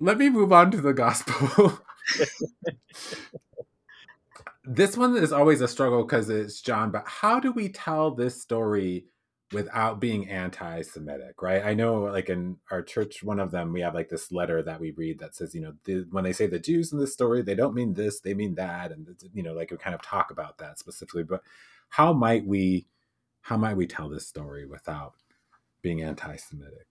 [0.00, 1.78] let me move on to the gospel.
[4.64, 8.40] this one is always a struggle because it's John, but how do we tell this
[8.40, 9.06] story
[9.52, 11.64] without being anti-Semitic, right?
[11.64, 14.80] I know, like in our church, one of them, we have like this letter that
[14.80, 17.42] we read that says, you know, the, when they say the Jews in this story,
[17.42, 20.30] they don't mean this, they mean that, and you know, like we kind of talk
[20.30, 21.22] about that specifically.
[21.22, 21.42] But
[21.90, 22.86] how might we,
[23.42, 25.12] how might we tell this story without
[25.82, 26.86] being anti-Semitic?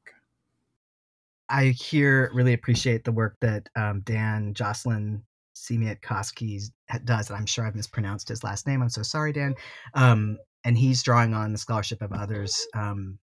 [1.50, 5.24] I here really appreciate the work that um, Dan Joslyn
[5.56, 6.62] Siemiatkoski
[7.06, 8.82] does, and I'm sure I've mispronounced his last name.
[8.82, 9.56] I'm so sorry, Dan.
[9.94, 12.66] Um, and he's drawing on the scholarship of others.
[12.76, 13.20] Um,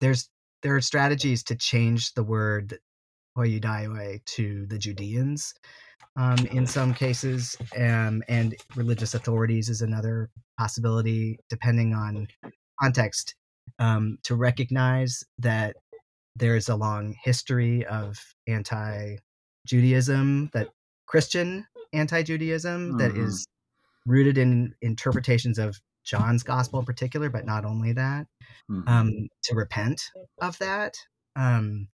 [0.00, 0.28] there's
[0.62, 2.78] there are strategies to change the word
[3.36, 5.54] hoi Ioudaioi to the Judeans
[6.16, 12.28] um, in some cases, um, and religious authorities is another possibility, depending on
[12.80, 13.34] context,
[13.78, 15.76] um, to recognize that
[16.36, 19.16] there's a long history of anti
[19.66, 20.68] Judaism, that
[21.06, 22.98] Christian anti Judaism, mm-hmm.
[22.98, 23.46] that is
[24.06, 28.26] rooted in interpretations of John's gospel in particular, but not only that,
[28.70, 28.88] mm-hmm.
[28.88, 30.02] um, to repent
[30.40, 30.96] of that
[31.36, 31.88] um,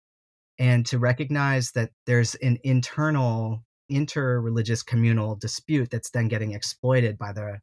[0.58, 7.32] and to recognize that there's an internal inter-religious communal dispute that's then getting exploited by
[7.32, 7.58] the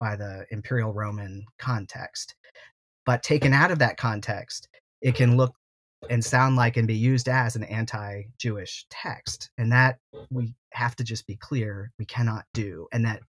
[0.00, 2.34] by the imperial roman context
[3.04, 4.68] but taken out of that context
[5.02, 5.54] it can look
[6.10, 9.98] and sound like and be used as an anti-jewish text and that
[10.30, 13.20] we have to just be clear we cannot do and that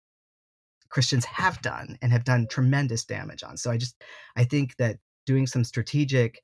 [0.88, 3.56] christians have done and have done tremendous damage on.
[3.56, 3.96] So i just
[4.36, 6.42] i think that doing some strategic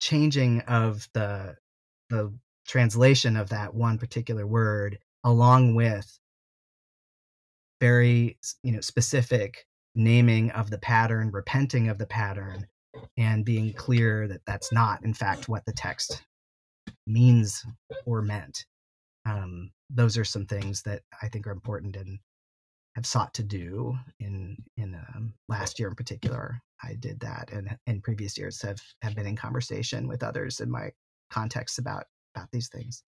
[0.00, 1.56] changing of the
[2.10, 2.32] the
[2.66, 6.18] translation of that one particular word along with
[7.80, 12.66] very you know specific naming of the pattern repenting of the pattern
[13.16, 16.22] and being clear that that's not in fact what the text
[17.06, 17.64] means
[18.06, 18.64] or meant.
[19.24, 22.18] Um, those are some things that i think are important and
[22.96, 26.60] have sought to do in in um, last year in particular.
[26.82, 30.70] I did that and in previous years have have been in conversation with others in
[30.70, 30.90] my
[31.30, 33.02] context about about these things.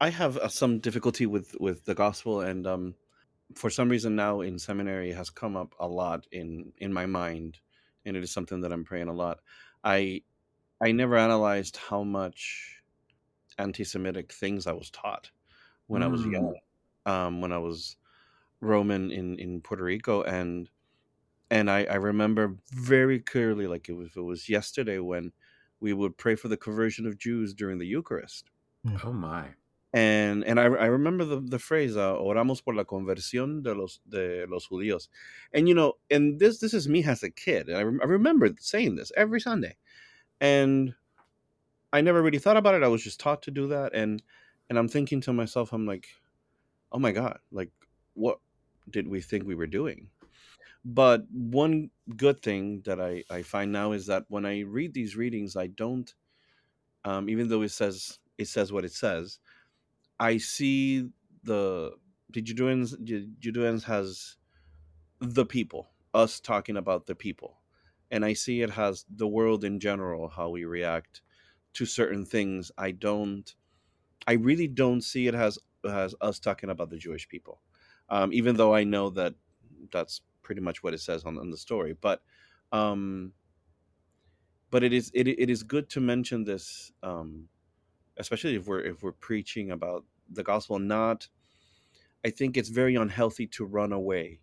[0.00, 2.94] I have uh, some difficulty with with the gospel, and um,
[3.54, 7.58] for some reason now in seminary has come up a lot in in my mind,
[8.04, 9.40] and it is something that I'm praying a lot.
[9.84, 10.22] I
[10.80, 12.82] I never analyzed how much
[13.58, 15.30] anti-Semitic things I was taught
[15.86, 16.06] when mm.
[16.06, 16.54] I was young,
[17.06, 17.10] mm.
[17.10, 17.96] um, when I was
[18.60, 20.68] Roman in in Puerto Rico, and
[21.50, 25.32] and I, I remember very clearly, like it was it was yesterday when
[25.80, 28.50] we would pray for the conversion of Jews during the Eucharist.
[28.84, 28.96] Hmm.
[29.04, 29.48] Oh my!
[29.92, 34.00] And and I, I remember the, the phrase uh, "oramos por la conversión de los
[34.08, 35.08] de los judíos,"
[35.52, 37.70] and you know, and this this is me as a kid.
[37.70, 39.76] I, I remember saying this every Sunday,
[40.40, 40.94] and
[41.92, 42.82] I never really thought about it.
[42.82, 44.22] I was just taught to do that, and
[44.70, 46.08] and I'm thinking to myself, I'm like,
[46.90, 47.70] oh my god, like
[48.14, 48.38] what
[48.90, 50.08] did we think we were doing?
[50.84, 55.16] But one good thing that I, I find now is that when I read these
[55.16, 56.12] readings, I don't,
[57.04, 59.38] um, even though it says it says what it says,
[60.22, 61.08] I see
[61.42, 61.96] the
[62.30, 64.36] the Judeans has
[65.18, 67.60] the people, us talking about the people,
[68.12, 71.22] and I see it has the world in general, how we react
[71.74, 72.70] to certain things.
[72.78, 73.52] I don't,
[74.28, 77.60] I really don't see it as as us talking about the Jewish people,
[78.08, 79.34] um, even though I know that
[79.90, 81.94] that's pretty much what it says on, on the story.
[82.00, 82.22] But
[82.70, 83.32] um,
[84.70, 87.48] but it is it, it is good to mention this, um,
[88.18, 90.04] especially if we're if we're preaching about
[90.34, 90.78] the gospel.
[90.78, 91.28] Not,
[92.24, 94.40] I think it's very unhealthy to run away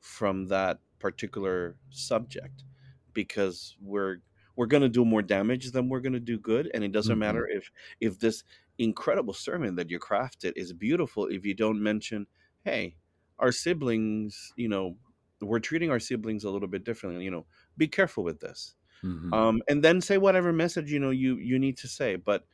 [0.00, 2.64] from that particular subject
[3.12, 4.18] because we're
[4.56, 7.14] we're going to do more damage than we're going to do good and it doesn't
[7.14, 7.20] mm-hmm.
[7.20, 8.44] matter if if this
[8.78, 12.26] incredible sermon that you crafted is beautiful if you don't mention
[12.64, 12.94] hey
[13.38, 14.96] our siblings you know
[15.40, 17.44] we're treating our siblings a little bit differently you know
[17.76, 19.32] be careful with this mm-hmm.
[19.32, 22.44] um, and then say whatever message you know you you need to say but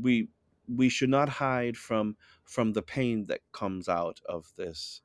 [0.00, 0.28] we
[0.68, 5.02] we should not hide from from the pain that comes out of this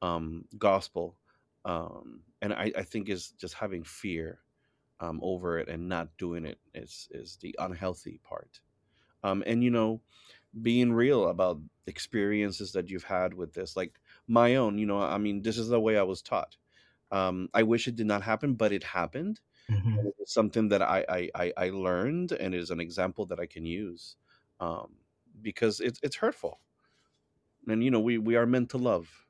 [0.00, 1.16] um, gospel
[1.64, 4.40] um, and I, I think is just having fear
[5.00, 8.60] um, over it and not doing it is is the unhealthy part
[9.22, 10.00] um, and you know
[10.60, 13.98] being real about experiences that you've had with this like
[14.28, 16.56] my own you know i mean this is the way i was taught
[17.12, 19.38] um, I wish it did not happen, but it happened.
[19.70, 19.98] Mm-hmm.
[20.18, 23.66] It's something that I, I I learned, and it is an example that I can
[23.66, 24.16] use
[24.58, 24.94] um,
[25.40, 26.60] because it's it's hurtful,
[27.66, 29.26] and you know we we are meant to love.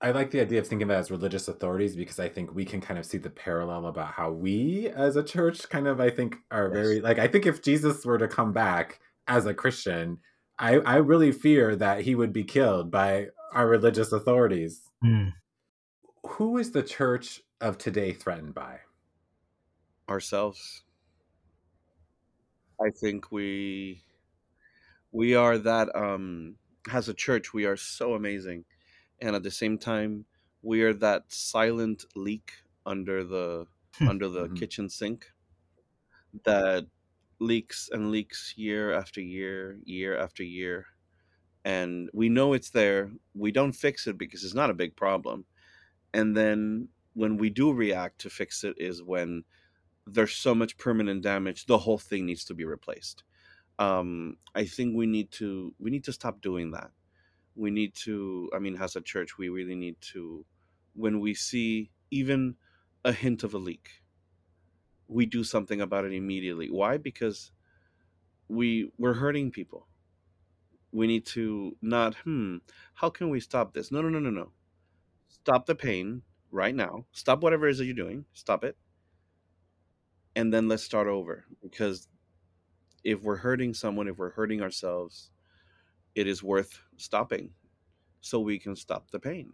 [0.00, 2.64] I like the idea of thinking of it as religious authorities because I think we
[2.64, 6.10] can kind of see the parallel about how we as a church kind of I
[6.10, 6.72] think are yes.
[6.72, 10.18] very like I think if Jesus were to come back as a Christian,
[10.58, 14.82] I I really fear that he would be killed by our religious authorities.
[15.04, 15.34] Mm
[16.26, 18.80] who is the church of today threatened by?
[20.08, 20.82] Ourselves.
[22.80, 24.02] I think we
[25.12, 26.56] we are that um
[26.90, 28.64] as a church we are so amazing
[29.20, 30.24] and at the same time
[30.62, 32.52] we are that silent leak
[32.86, 34.08] under the hmm.
[34.08, 34.54] under the mm-hmm.
[34.54, 35.30] kitchen sink
[36.44, 36.86] that
[37.38, 40.86] leaks and leaks year after year year after year
[41.64, 45.44] and we know it's there we don't fix it because it's not a big problem
[46.14, 49.44] and then when we do react to fix it is when
[50.06, 53.24] there's so much permanent damage the whole thing needs to be replaced
[53.82, 56.90] um i think we need to we need to stop doing that.
[57.64, 60.46] We need to i mean as a church we really need to
[60.94, 61.70] when we see
[62.10, 62.56] even
[63.04, 63.86] a hint of a leak
[65.08, 66.68] we do something about it immediately.
[66.70, 66.96] Why?
[66.96, 67.52] Because
[68.48, 69.88] we we're hurting people.
[70.92, 72.58] We need to not hmm
[72.94, 73.90] how can we stop this?
[73.90, 74.52] No no no no no.
[75.28, 77.06] Stop the pain right now.
[77.12, 78.26] Stop whatever it is that you're doing.
[78.34, 78.78] Stop it.
[80.34, 82.08] And then let's start over because
[83.04, 85.30] if we're hurting someone if we're hurting ourselves
[86.14, 87.50] it is worth stopping
[88.20, 89.52] so we can stop the pain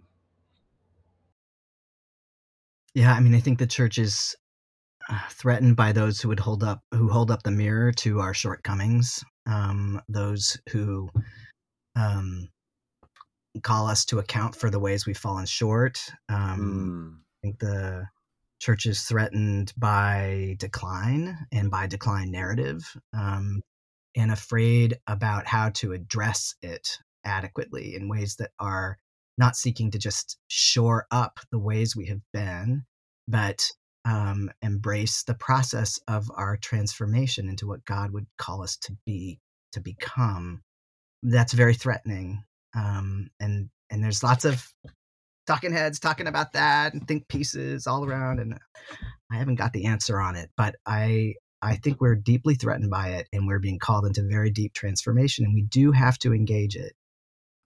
[2.94, 4.34] Yeah, I mean, I think the church is
[5.08, 8.34] uh, threatened by those who would hold up who hold up the mirror to our
[8.34, 11.08] shortcomings, um, those who
[11.96, 12.48] um,
[13.62, 16.00] call us to account for the ways we've fallen short.
[16.28, 17.18] Um, Mm.
[17.18, 18.06] I think the
[18.60, 22.84] church is threatened by decline and by decline narrative,
[23.16, 23.62] um,
[24.16, 28.98] and afraid about how to address it adequately in ways that are
[29.36, 32.84] not seeking to just shore up the ways we have been,
[33.28, 33.70] but
[34.04, 39.38] um, embrace the process of our transformation into what God would call us to be,
[39.72, 40.62] to become.
[41.22, 42.44] That's very threatening,
[42.74, 44.72] um, and and there's lots of
[45.48, 48.58] talking heads talking about that and think pieces all around, and
[49.32, 53.08] I haven't got the answer on it, but I I think we're deeply threatened by
[53.08, 56.76] it, and we're being called into very deep transformation, and we do have to engage
[56.76, 56.92] it.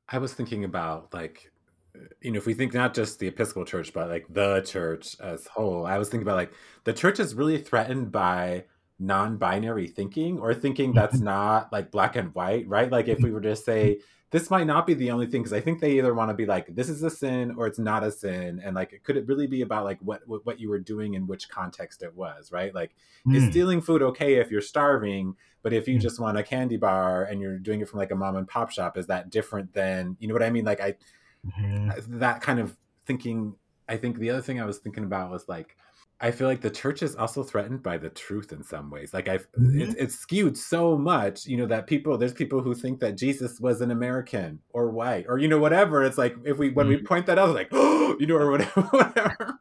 [0.09, 1.51] I was thinking about like
[1.95, 5.17] uh, you know if we think not just the Episcopal Church but like the church
[5.21, 5.85] as whole.
[5.85, 6.53] I was thinking about like
[6.85, 8.65] the church is really threatened by
[8.99, 12.91] non-binary thinking or thinking that's not like black and white, right?
[12.91, 13.99] Like if we were to say
[14.33, 16.47] this might not be the only thing because I think they either want to be
[16.47, 19.47] like this is a sin or it's not a sin, and like could it really
[19.47, 22.75] be about like what what what you were doing in which context it was, right?
[22.75, 22.93] Like
[23.31, 26.01] is Mm, stealing food okay if you're starving, but if you Mm.
[26.01, 28.71] just want a candy bar and you're doing it from like a mom and pop
[28.71, 30.65] shop, is that different than you know what I mean?
[30.65, 30.97] Like I
[31.45, 32.77] mhm, that kind of
[33.07, 33.57] thinking.
[33.89, 35.77] I think the other thing I was thinking about was like
[36.23, 39.13] I feel like the church is also threatened by the truth in some ways.
[39.13, 42.75] Like I've mhm, it's it's skewed so much, you know, that people there's people who
[42.75, 46.05] think that Jesus was an American or white or you know whatever.
[46.05, 47.05] It's like if we when we mhm.
[47.05, 49.59] point that out, like oh, you know, or whatever, whatever.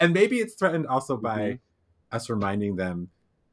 [0.00, 1.60] And maybe it's threatened also by
[2.10, 3.10] us reminding them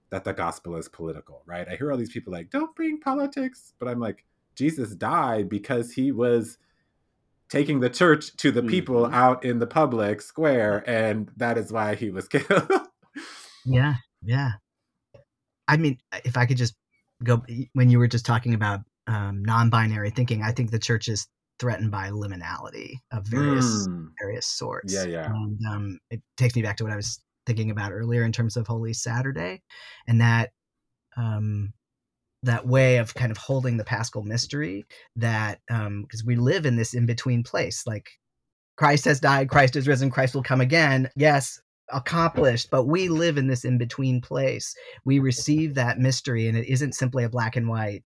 [0.10, 1.68] that the gospel is political, right?
[1.70, 5.92] I hear all these people like, don't bring politics, but I'm like, Jesus died because
[5.92, 6.58] he was
[7.50, 9.14] taking the church to the people Mhm.
[9.14, 12.72] out in the public square, and that is why he was killed.
[13.66, 14.52] Yeah, yeah.
[15.68, 16.76] I mean, if I could just
[17.24, 17.44] go
[17.74, 21.28] when you were just talking about um, non-binary thinking, I think the church is
[21.60, 24.10] threatened by liminality of various Mm.
[24.20, 24.94] various sorts.
[24.94, 25.26] Yeah, yeah.
[25.34, 28.58] And um, it takes me back to what I was thinking about earlier in terms
[28.58, 29.62] of Holy Saturday,
[30.08, 30.52] and that
[31.16, 31.74] um,
[32.44, 34.86] that way of kind of holding the Paschal mystery.
[35.16, 38.10] That um because we live in this in between place, like
[38.78, 41.10] Christ has died, Christ is risen, Christ will come again.
[41.16, 41.60] Yes,
[41.92, 44.76] accomplished, but we live in this in between place.
[45.06, 48.04] We receive that mystery, and it isn't simply a black and white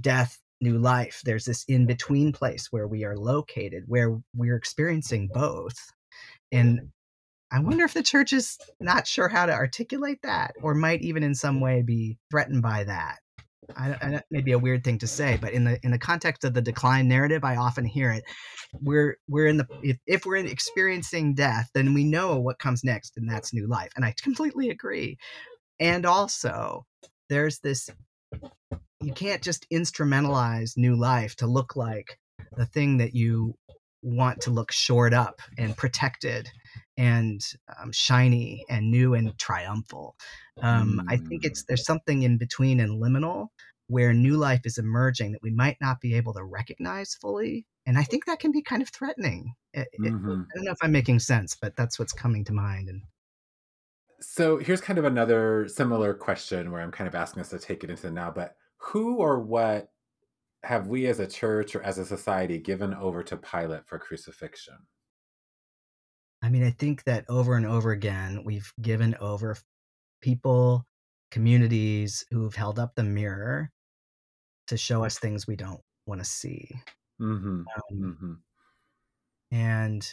[0.00, 1.22] death, new life.
[1.24, 5.76] There's this in between place where we are located, where we're experiencing both.
[6.52, 6.92] And
[7.50, 11.22] I wonder if the church is not sure how to articulate that, or might even
[11.22, 13.18] in some way be threatened by that.
[13.76, 15.98] I, I, that may be a weird thing to say, but in the in the
[15.98, 18.24] context of the decline narrative, I often hear it.
[18.80, 22.84] We're we're in the if, if we're in experiencing death, then we know what comes
[22.84, 23.90] next, and that's new life.
[23.96, 25.18] And I completely agree.
[25.80, 26.86] And also,
[27.28, 27.90] there's this
[29.00, 32.18] you can't just instrumentalize new life to look like
[32.56, 33.56] the thing that you
[34.06, 36.48] want to look shored up and protected
[36.96, 37.40] and
[37.80, 40.16] um, shiny and new and triumphal.
[40.62, 43.48] Um, I think it's there's something in between and liminal
[43.88, 47.98] where new life is emerging that we might not be able to recognize fully, and
[47.98, 49.54] I think that can be kind of threatening.
[49.72, 50.46] It, it, Mhm.
[50.52, 52.88] I don't know if I'm making sense, but that's what's coming to mind.
[52.88, 53.02] And
[54.20, 57.84] So here's kind of another similar question where I'm kind of asking us to take
[57.84, 59.90] it into now, but who or what
[60.66, 64.78] have we as a church or as a society given over to Pilate for crucifixion?
[66.42, 69.56] I mean, I think that over and over again, we've given over
[70.20, 70.86] people,
[71.30, 73.70] communities who've held up the mirror
[74.66, 76.70] to show us things we don't want to see.
[77.20, 77.62] Mm-hmm.
[77.62, 78.34] Um, Mm-hmm.
[79.50, 80.06] and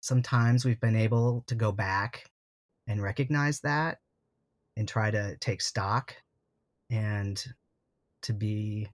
[0.00, 2.30] sometimes we've been able to go back
[2.86, 3.98] and recognize that
[4.76, 6.14] and try to take stock
[6.90, 7.42] and
[8.22, 8.88] to be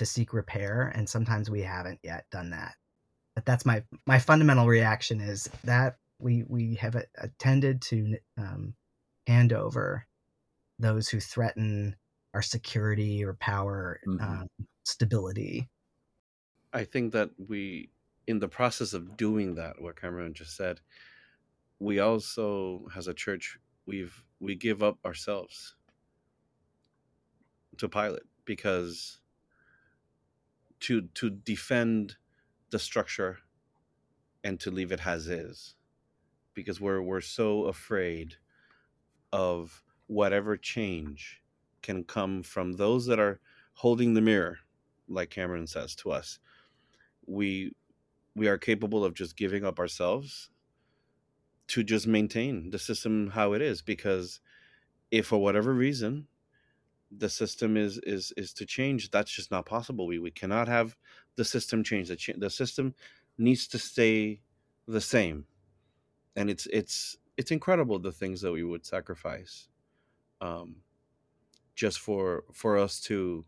[0.00, 2.74] to seek repair and sometimes we haven't yet done that
[3.36, 8.74] but that's my my fundamental reaction is that we we have a, attended to um,
[9.26, 10.06] hand over
[10.78, 11.96] those who threaten
[12.34, 14.20] our security or power, Mhm.
[14.22, 14.48] um,
[14.84, 15.68] stability.
[16.72, 17.90] I think that we,
[18.26, 20.80] in the process of doing that, what Cameron just said,
[21.78, 25.76] we also, as a church, we've we give up ourselves
[27.78, 29.19] to Pilate because
[30.80, 32.16] to to defend
[32.70, 33.38] the structure
[34.42, 35.74] and to leave it as is.
[36.54, 38.36] Because we're we're so afraid
[39.32, 41.42] of whatever change
[41.82, 43.40] can come from those that are
[43.74, 44.58] holding the mirror
[45.08, 46.38] like Cameron says to us.
[47.26, 47.72] We
[48.34, 50.50] we are capable of just giving up ourselves
[51.68, 53.82] to just maintain the system how it is.
[53.82, 54.40] Because
[55.10, 56.26] if for whatever reason
[57.10, 60.96] the system is is is to change that's just not possible we we cannot have
[61.36, 62.94] the system change the, the system
[63.38, 64.42] needs to stay
[64.86, 65.46] the same
[66.36, 69.68] and it's it's it's incredible the things that we would sacrifice
[70.40, 70.82] um
[71.74, 73.46] just for for us to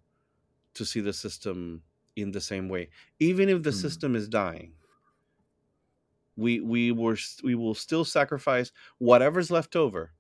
[0.75, 1.83] to see the system
[2.17, 2.91] in the same way
[3.21, 3.73] even if the Hmm.
[3.73, 4.75] system is dying
[6.37, 10.13] we we were we will still sacrifice whatever's left over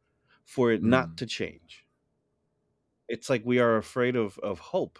[0.45, 0.83] for it Hmm.
[0.83, 1.82] not to change
[3.13, 4.99] it's like we are afraid of of hope.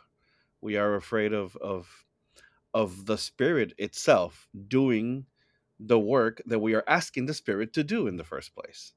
[0.61, 2.05] We are afraid of of
[2.75, 5.25] of the spirit itself doing
[5.81, 8.93] the work that we are asking the spirit to do in the first place.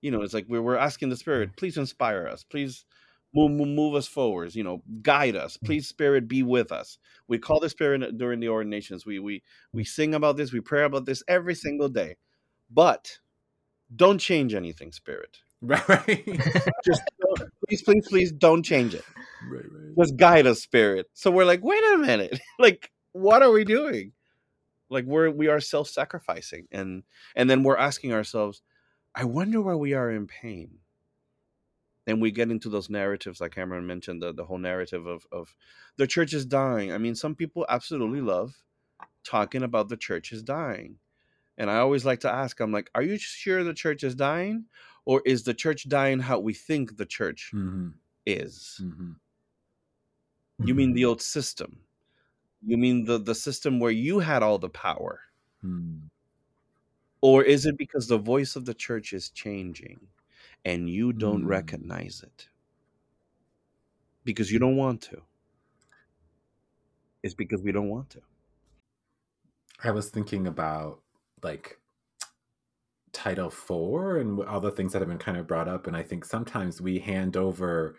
[0.00, 2.42] You know it's like we're, we're asking the spirit please inspire us.
[2.42, 2.86] Please
[3.34, 5.58] move, move, move us forwards you know guide us.
[5.58, 5.66] Mm-hmm.
[5.66, 6.96] Please spirit be with us.
[7.28, 9.04] We call the spirit during the ordinations.
[9.04, 9.42] We we
[9.74, 12.16] we sing about this we pray about this every single day.
[12.70, 13.18] But
[13.94, 16.28] don't change anything spirit Right,
[16.84, 17.02] just
[17.66, 19.04] please please please don't change it.
[19.50, 19.94] Right, right.
[19.98, 21.06] just guide us spirit.
[21.14, 22.38] So we're like wait a minute.
[22.58, 24.12] Like what are we doing?
[24.90, 27.04] Like we're we are self-sacrificing and
[27.34, 28.62] and then we're asking ourselves
[29.14, 30.78] i wonder why we are in pain.
[32.08, 35.54] And we get into those narratives like cameron mentioned the, the whole narrative of of
[35.96, 36.92] the church is dying.
[36.92, 38.54] I mean some people absolutely love
[39.24, 40.98] talking about the church is dying.
[41.56, 44.66] And i always like to ask i'm like are you sure the church is dying
[45.06, 49.16] or is the church dying how we think the church Mhm, is mhm.
[50.60, 50.96] You mean Mm-hmm.
[50.96, 51.86] the old system?
[52.62, 55.22] You mean the the system where you had all the power?
[55.60, 56.08] Hmm.
[57.20, 60.08] Or is it because the voice of the church is changing
[60.64, 61.46] and you don't Hmm.
[61.46, 62.48] recognize it?
[64.24, 65.22] Because you don't want to.
[67.22, 68.22] It's because we don't want to.
[69.82, 71.02] I was thinking about
[71.42, 71.80] like
[73.16, 76.02] Title IV and all the things that have been kind of brought up, and I
[76.02, 77.96] think sometimes we hand over,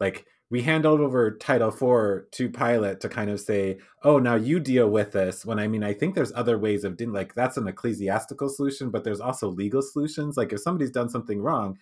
[0.00, 4.58] like we hand over Title IV to Pilate to kind of say, "Oh, now you
[4.58, 7.56] deal with this." When I mean, I think there's other ways of doing like that's
[7.56, 10.36] an ecclesiastical solution, but there's also legal solutions.
[10.36, 11.78] Like if somebody's done something wrong,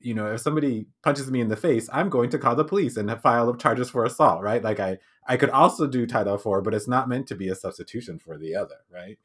[0.00, 2.96] you know, if somebody punches me in the face, I'm going to call the police
[2.96, 4.62] and file up charges for assault, right?
[4.62, 7.54] Like I, I could also do Title IV, but it's not meant to be a
[7.56, 9.18] substitution for the other, right?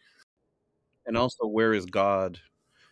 [1.06, 2.40] And also where is God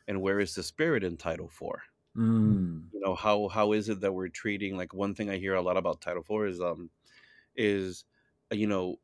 [0.08, 1.82] and where is the spirit in Title IV?
[2.16, 2.84] Mm.
[2.92, 5.62] You know, how how is it that we're treating like one thing I hear a
[5.62, 6.90] lot about Title IV is um
[7.56, 8.06] is
[8.52, 8.98] you know,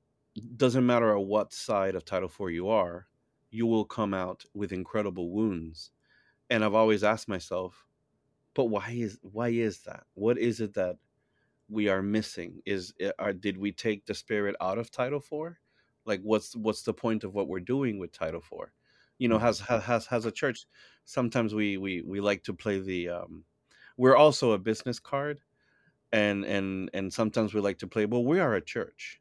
[0.56, 3.08] doesn't matter what side of Title IV you are,
[3.52, 5.92] you will come out with incredible wounds.
[6.50, 7.86] And I've always asked myself,
[8.54, 10.04] but why is why is that?
[10.16, 10.98] What is it that
[11.70, 12.62] we are missing?
[12.66, 15.56] Is are, did we take the spirit out of Title IV?
[16.06, 18.70] Like what's what's the point of what we're doing with Title IV?
[19.18, 20.66] You know, has has has a church
[21.06, 23.44] sometimes we we we like to play the um
[23.98, 25.42] we're also a business card
[26.12, 29.20] and and and sometimes we like to play well we are a church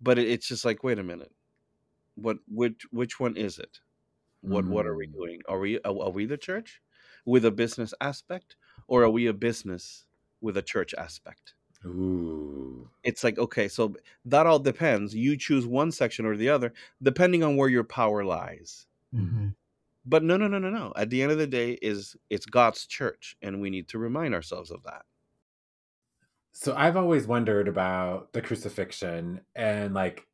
[0.00, 1.32] but it, it's just like wait a minute.
[2.16, 3.80] What which which one is it?
[4.42, 5.40] What what are we doing?
[5.48, 6.82] Are we are, are we the church
[7.24, 8.56] with a business aspect
[8.88, 10.04] or are we a business
[10.40, 11.54] with a church aspect?
[11.84, 12.88] Ooh.
[13.02, 15.14] it's like okay so that all depends.
[15.14, 19.48] You choose one section or the other depending on where your power lies hmm
[20.06, 22.86] but no no no no no at the end of the day is it's god's
[22.86, 25.04] church and we need to remind ourselves of that
[26.52, 30.26] So I've always wondered about the crucifixion and like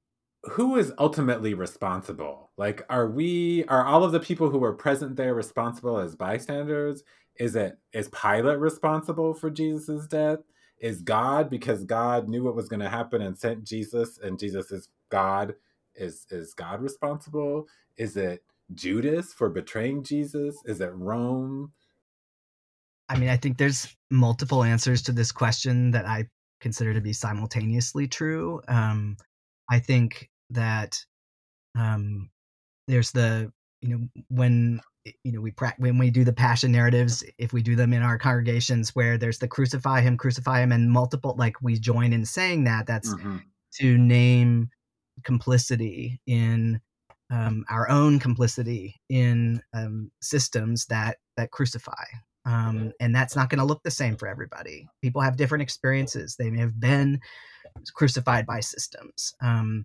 [0.44, 2.50] who is ultimately responsible?
[2.56, 7.02] Like are we are all of the people who were present there responsible as bystanders?
[7.38, 10.40] Is it is Pilate responsible for Jesus's death?
[10.80, 14.72] Is God because God knew what was going to happen and sent Jesus and Jesus
[14.72, 15.54] is God
[15.94, 17.66] is is God responsible?
[17.96, 18.42] Is it
[18.74, 20.56] Judas for betraying Jesus?
[20.64, 21.72] Is it Rome?
[23.08, 26.26] I mean, I think there's multiple answers to this question that I
[26.60, 28.60] consider to be simultaneously true.
[28.68, 29.16] Um,
[29.70, 30.98] I think that
[31.78, 32.30] um,
[32.86, 34.80] there's the you know when
[35.24, 38.18] you know we when we do the passion narratives if we do them in our
[38.18, 42.64] congregations where there's the crucify him crucify him and multiple like we join in saying
[42.64, 43.36] that that's mm-hmm.
[43.72, 44.68] to name
[45.24, 46.80] complicity in
[47.30, 52.04] um, our own complicity in um, systems that that crucify
[52.46, 54.88] um, and that's not going to look the same for everybody.
[55.02, 56.34] People have different experiences.
[56.38, 57.20] They may have been
[57.94, 59.84] crucified by systems um,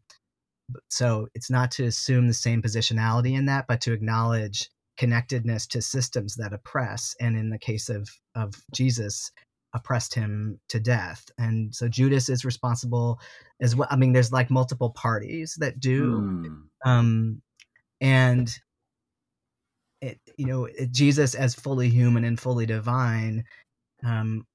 [0.90, 5.82] so it's not to assume the same positionality in that but to acknowledge connectedness to
[5.82, 9.32] systems that oppress and in the case of of jesus
[9.74, 13.20] oppressed him to death and so judas is responsible
[13.62, 16.62] as well i mean there's like multiple parties that do mm.
[16.86, 17.42] um
[18.02, 18.60] and
[20.02, 23.44] it, you know it, jesus as fully human and fully divine
[24.06, 24.46] um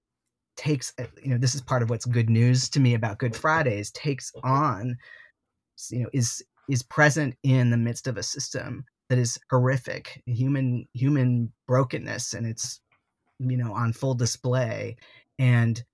[0.57, 3.35] takes uh, you know this is part of what's good news to me about good
[3.35, 4.97] fridays takes on
[5.91, 10.87] you know is is present in the midst of a system that is horrific human
[10.93, 12.81] human brokenness and it's
[13.39, 14.97] you know on full display
[15.39, 15.85] and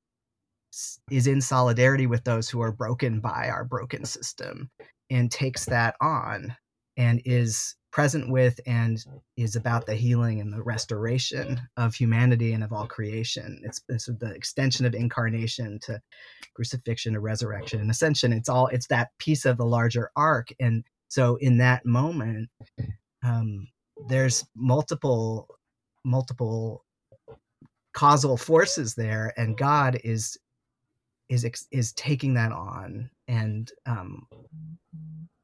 [1.10, 4.70] is in solidarity with those who are broken by our broken system
[5.10, 6.56] and takes that on
[6.96, 9.04] and is present with and
[9.36, 13.60] is about the healing and the restoration of humanity and of all creation.
[13.64, 16.00] It's, it's the extension of incarnation to
[16.54, 18.32] crucifixion to resurrection and ascension.
[18.32, 20.48] It's all it's that piece of the larger arc.
[20.58, 22.48] And so in that moment,
[23.24, 23.68] um,
[24.08, 25.46] there's multiple
[26.04, 26.83] multiple
[27.94, 30.36] causal forces there, and God is
[31.30, 34.26] is is taking that on and um,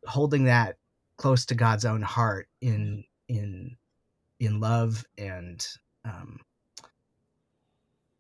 [0.07, 0.77] holding that
[1.17, 3.77] close to God's own heart in in
[4.41, 5.67] in love and
[6.05, 6.41] um,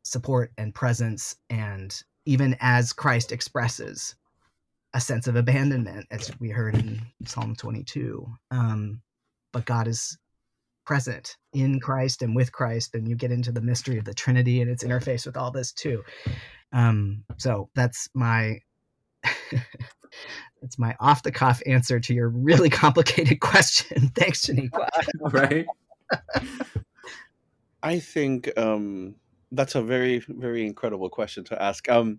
[0.04, 4.14] support and presence, and even as Christ expresses
[4.94, 8.26] a sense of abandonment, as we heard in Psalm 22.
[8.50, 9.00] Um,
[9.52, 10.18] but God is
[10.90, 14.60] present in Christ and with Christ, and you get into the mystery of the Trinity
[14.60, 16.02] and its interface with all this too.
[16.72, 18.58] Um, so that's my
[20.62, 24.10] It's my off the cuff answer to your really complicated question.
[24.16, 24.88] Thanks, Shaneequa.
[25.32, 25.66] right.
[27.84, 29.14] I think um,
[29.52, 31.88] that's a very, very incredible question to ask.
[31.88, 32.18] Um,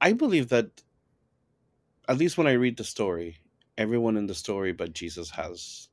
[0.00, 0.70] I believe that,
[2.08, 3.38] at least when I read the story,
[3.76, 5.88] everyone in the story but Jesus has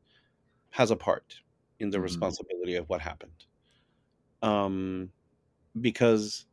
[0.69, 1.41] has a part
[1.81, 2.03] in the mm-hmm.
[2.03, 3.45] responsibility of what happened.
[4.41, 5.11] Um,
[5.79, 6.45] because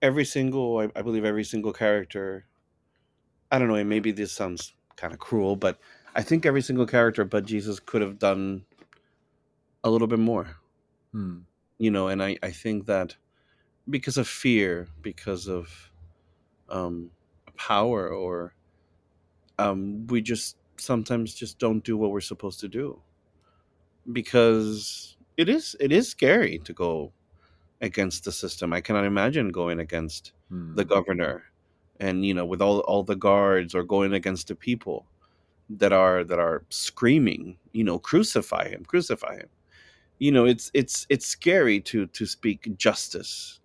[0.00, 2.46] every single, I, I believe, every single character
[3.52, 5.78] I don't know, and maybe this sounds kind of cruel, but
[6.14, 8.64] I think every single character but Jesus could have done
[9.84, 10.56] a little bit more.
[11.12, 11.40] Hmm.
[11.76, 13.14] You know, and I, I think that
[13.90, 15.68] because of fear, because of
[16.70, 17.10] um,
[17.54, 18.54] power, or
[19.58, 22.98] um, we just sometimes just don't do what we're supposed to do
[24.10, 27.12] because it is it is scary to go
[27.80, 28.72] against the system.
[28.72, 30.74] I cannot imagine going against hmm.
[30.74, 31.44] the governor
[32.02, 35.06] and you know with all all the guards or going against the people
[35.70, 39.48] that are that are screaming you know crucify him crucify him
[40.18, 43.60] you know it's it's it's scary to to speak justice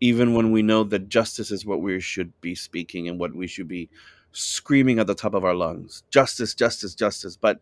[0.00, 3.46] even when we know that justice is what we should be speaking and what we
[3.46, 3.88] should be
[4.32, 7.60] screaming at the top of our lungs justice justice justice but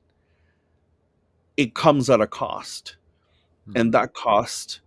[1.61, 2.97] it comes at a cost
[3.69, 3.79] mm-hmm.
[3.79, 4.81] and that cost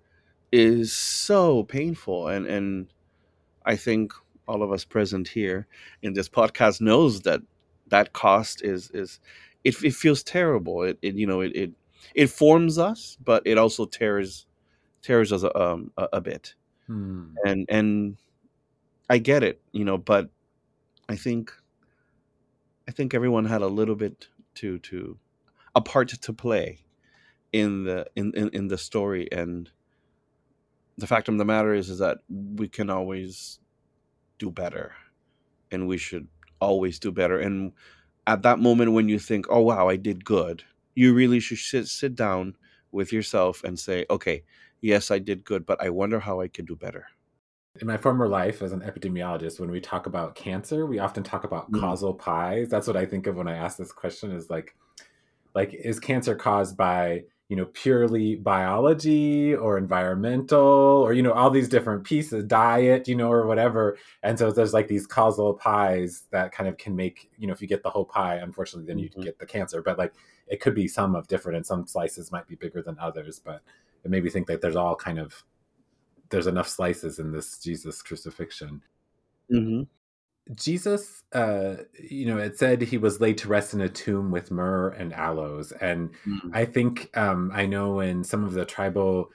[0.51, 2.87] is so painful and and
[3.63, 4.11] i think
[4.47, 5.67] all of us present here
[6.01, 7.41] in this podcast knows that
[7.89, 9.19] that cost is is
[9.63, 11.71] it, it feels terrible it, it you know it, it
[12.15, 14.47] it forms us but it also tears
[15.03, 16.55] tears us um, a, a bit
[16.87, 17.35] hmm.
[17.45, 18.17] and and
[19.11, 20.27] i get it you know but
[21.07, 21.53] i think
[22.87, 25.19] i think everyone had a little bit to to
[25.75, 26.79] a part to play
[27.51, 29.31] in the in, in, in the story.
[29.31, 29.69] And
[30.97, 33.59] the fact of the matter is is that we can always
[34.39, 34.93] do better.
[35.71, 36.27] And we should
[36.59, 37.39] always do better.
[37.39, 37.73] And
[38.27, 40.63] at that moment when you think oh wow i did good
[40.95, 42.55] you really should sit, sit down
[42.91, 44.43] with yourself and say okay
[44.81, 47.07] yes i did good but i wonder how i could do better.
[47.81, 51.43] In my former life as an epidemiologist when we talk about cancer we often talk
[51.43, 51.79] about mm.
[51.79, 52.69] causal pies.
[52.69, 54.75] That's what i think of when i ask this question is like
[55.55, 61.49] like is cancer caused by you know purely biology or environmental or you know all
[61.49, 66.23] these different pieces diet you know or whatever and so there's like these causal pies
[66.31, 68.97] that kind of can make you know if you get the whole pie unfortunately then
[68.97, 69.21] you mm-hmm.
[69.21, 70.13] get the cancer but like
[70.47, 73.61] it could be some of different and some slices might be bigger than others but
[74.03, 75.43] it made me think that there's all kind of
[76.29, 78.81] there's enough slices in this jesus crucifixion
[79.51, 79.83] mm-hmm.
[80.55, 84.51] Jesus, uh, you know, it said he was laid to rest in a tomb with
[84.51, 85.71] myrrh and aloes.
[85.73, 86.51] And Mm.
[86.53, 89.31] I think um, I know in some of the tribal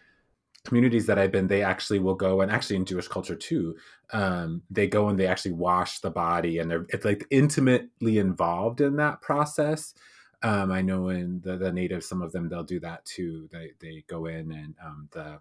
[0.65, 3.77] communities that I've been, they actually will go and actually in Jewish culture too,
[4.13, 8.81] um, they go and they actually wash the body and they're it's like intimately involved
[8.81, 9.95] in that process.
[10.43, 13.49] Um, I know in the, the natives, some of them they'll do that too.
[13.51, 15.41] They they go in and um, the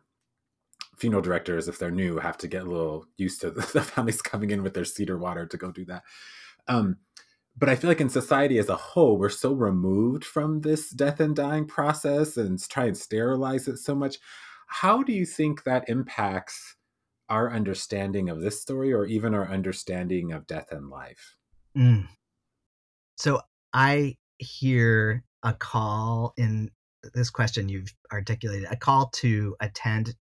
[0.97, 4.51] funeral directors, if they're new, have to get a little used to the families coming
[4.51, 6.03] in with their cedar water to go do that.
[6.67, 6.97] Um,
[7.57, 11.19] but I feel like in society as a whole, we're so removed from this death
[11.19, 14.17] and dying process and try and sterilize it so much.
[14.67, 16.75] How do you think that impacts
[17.29, 21.35] our understanding of this story or even our understanding of death and life?
[21.75, 22.07] Mm.
[23.17, 23.41] So
[23.73, 26.69] I hear a call in
[27.13, 30.15] this question you've articulated a call to attend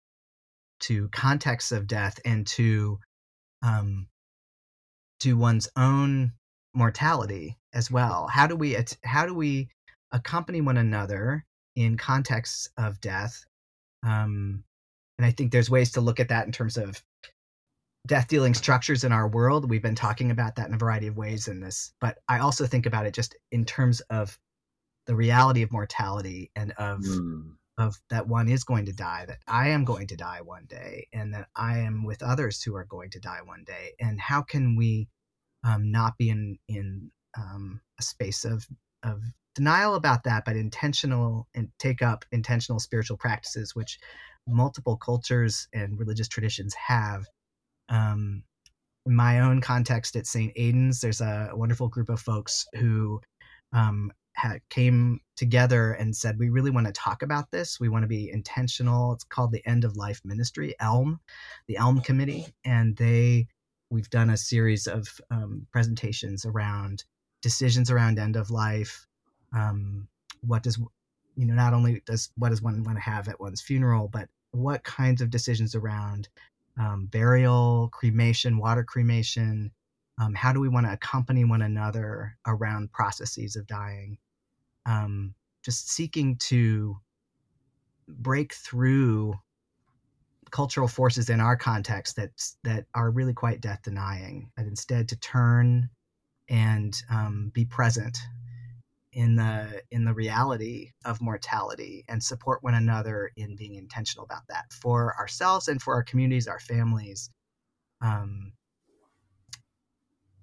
[0.80, 2.98] to contexts of death and to
[3.62, 4.08] um,
[5.20, 6.32] to one's own
[6.74, 8.26] mortality as well.
[8.26, 9.68] How do we how do we
[10.12, 13.44] accompany one another in contexts of death?
[14.02, 14.64] Um,
[15.18, 17.02] and I think there's ways to look at that in terms of
[18.06, 19.68] death dealing structures in our world.
[19.68, 22.66] We've been talking about that in a variety of ways in this, but I also
[22.66, 24.38] think about it just in terms of
[25.06, 27.55] the reality of mortality and of Mm.
[27.78, 31.08] Of that one is going to die, that I am going to die one day,
[31.12, 33.92] and that I am with others who are going to die one day.
[34.00, 35.08] And how can we
[35.64, 38.66] um, not be in in um, a space of
[39.02, 39.22] of
[39.54, 43.98] denial about that, but intentional and take up intentional spiritual practices, which
[44.46, 47.24] multiple cultures and religious traditions have.
[47.88, 48.44] Um,
[49.06, 50.52] in my own context at St.
[50.56, 53.20] Aidan's, there's a wonderful group of folks who
[53.72, 54.12] um,
[54.70, 57.80] came together and said, We really want to talk about this.
[57.80, 59.12] We want to be intentional.
[59.12, 61.20] It's called the End of Life Ministry, ELM,
[61.68, 62.46] the ELM Committee.
[62.64, 63.46] And they,
[63.90, 67.04] we've done a series of um, presentations around
[67.42, 69.06] decisions around end of life.
[69.52, 70.08] Um,
[70.40, 70.78] what does,
[71.36, 74.28] you know, not only does what does one want to have at one's funeral, but
[74.52, 76.28] what kinds of decisions around
[76.78, 79.70] um, burial, cremation, water cremation,
[80.18, 84.18] um, how do we want to accompany one another around processes of dying
[84.86, 85.34] um,
[85.64, 86.96] just seeking to
[88.08, 89.34] break through
[90.50, 92.30] cultural forces in our context that
[92.62, 95.90] that are really quite death denying and instead to turn
[96.48, 98.16] and um, be present
[99.12, 104.46] in the in the reality of mortality and support one another in being intentional about
[104.48, 107.30] that for ourselves and for our communities our families
[108.00, 108.52] um,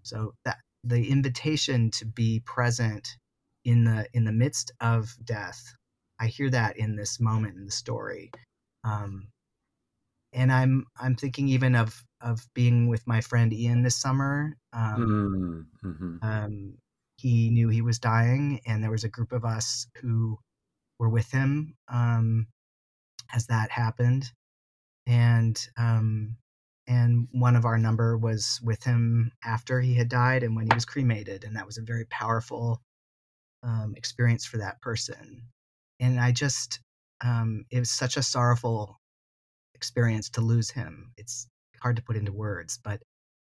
[0.01, 3.17] so that the invitation to be present
[3.65, 5.75] in the in the midst of death
[6.19, 8.31] i hear that in this moment in the story
[8.83, 9.27] um,
[10.33, 15.67] and i'm i'm thinking even of of being with my friend ian this summer um,
[15.83, 15.89] Mm.
[15.91, 16.23] Mhm.
[16.23, 16.77] um,
[17.17, 20.37] he knew he was dying and there was a group of us who
[20.99, 22.47] were with him um,
[23.33, 24.31] as that happened
[25.07, 26.37] and um,
[26.87, 30.73] and one of our number was with him after he had died and when he
[30.73, 32.81] was cremated and that was a very powerful
[33.63, 35.43] um, experience for that person.
[35.99, 36.79] And i just
[37.23, 38.99] um, it was such a sorrowful
[39.75, 41.13] experience to lose him.
[41.17, 41.47] It's
[41.81, 43.01] hard to put into words but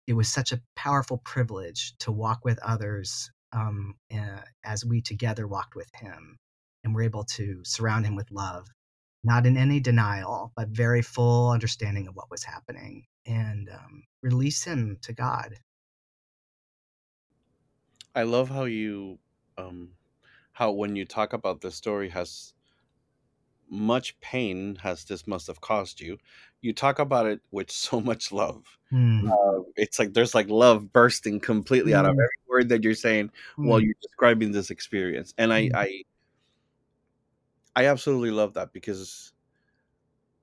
[0.06, 5.46] it was such a powerful privilege to walk with others um, uh, as we together
[5.46, 6.36] walked with him
[6.82, 8.68] and were able to surround him with love
[9.24, 14.64] not in any denial but very full understanding of what was happening and um, release
[14.64, 15.56] him to god.
[18.14, 19.18] I love how you,
[19.58, 19.92] um,
[20.54, 22.54] how when you talk about the story has
[23.68, 26.18] much pain has this must have caused you.
[26.60, 28.78] You talk about it with so much love.
[28.92, 32.14] Mm, Uh, it's like there's like love bursting completely out of Mm.
[32.14, 33.30] every word that you're saying
[33.62, 35.74] while mm, you're describing this experience, and I Mm.
[35.74, 36.02] I
[37.76, 39.32] I absolutely love that because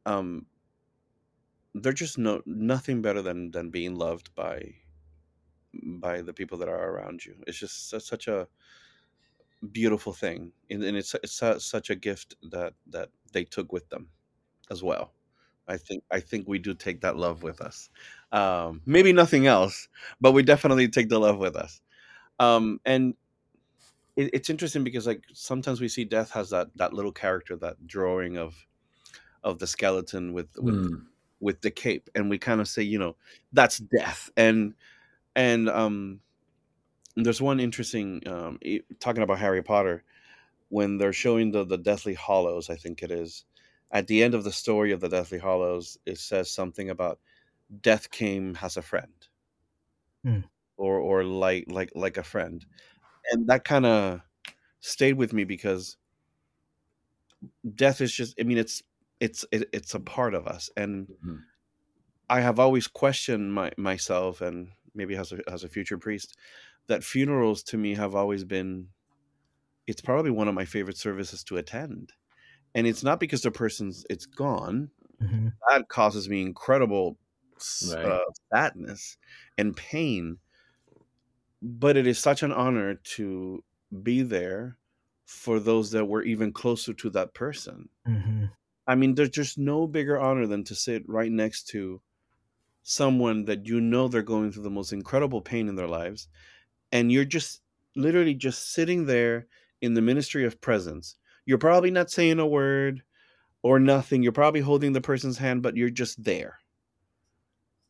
[0.05, 0.45] um
[1.73, 4.73] there's just no nothing better than than being loved by
[5.73, 7.35] by the people that are around you.
[7.47, 8.47] It's just such, such a
[9.71, 13.87] beautiful thing, and, and it's it's su- such a gift that that they took with
[13.89, 14.09] them
[14.69, 15.13] as well.
[15.67, 17.89] I think I think we do take that love with us.
[18.31, 19.87] Um, maybe nothing else,
[20.19, 21.81] but we definitely take the love with us.
[22.39, 23.13] Um, and
[24.15, 27.87] it, it's interesting because like sometimes we see death has that that little character, that
[27.87, 28.55] drawing of
[29.43, 31.05] of the skeleton with with Mm.
[31.39, 33.15] with the cape, and we kind of say, you know,
[33.53, 34.29] that's death.
[34.37, 34.73] And
[35.35, 36.19] and um,
[37.15, 38.59] there's one interesting um,
[38.99, 40.03] talking about Harry Potter
[40.69, 42.69] when they're showing the the Deathly Hallows.
[42.69, 43.45] I think it is
[43.91, 45.97] at the end of the story of the Deathly Hallows.
[46.05, 47.19] It says something about
[47.81, 49.13] death came has a friend.
[50.23, 50.41] Hmm.
[50.77, 52.65] or or like like like a friend
[53.31, 54.21] and that kind of
[54.81, 55.97] stayed with me because
[57.75, 58.81] death is just i mean it's
[59.19, 61.45] it's it, it's a part of us and Mhm.
[62.29, 66.37] i have always questioned my myself and maybe as a as a future priest
[66.91, 68.89] that funerals to me have always been
[69.87, 72.13] it's probably one of my favorite services to attend.
[72.75, 74.91] And it's not because the person's it's gone.
[75.19, 77.19] Hmm that causes me incredible
[77.81, 78.11] Right.
[78.11, 79.17] uh, sadness
[79.57, 80.39] and pain.
[81.63, 83.63] But it is such an honor to
[84.03, 84.77] be there
[85.25, 87.89] for those that were even closer to that person.
[88.05, 88.45] Hmm
[88.87, 92.01] i mean there's just no bigger honor than to sit right next to
[92.83, 96.29] someone that you know they're going through the most incredible pain in their lives
[96.91, 97.61] and you're just
[97.95, 99.47] literally just sitting there
[99.81, 101.15] in the ministry of presence.
[101.45, 103.03] You're probably not saying a word
[103.63, 104.23] or nothing.
[104.23, 106.59] You're probably holding the person's hand but you're just there.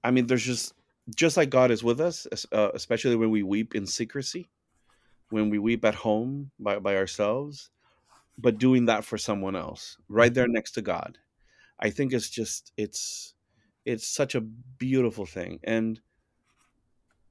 [0.04, 0.74] I mean there's just
[1.16, 4.50] just like god is with us uh, especially when we weep in secrecy
[5.30, 7.72] when we weep at home by, by ourselves
[8.38, 11.18] but doing that for someone else right there next to god.
[11.80, 13.34] I think it's just it's
[13.86, 15.60] it's such a beautiful thing.
[15.64, 16.00] And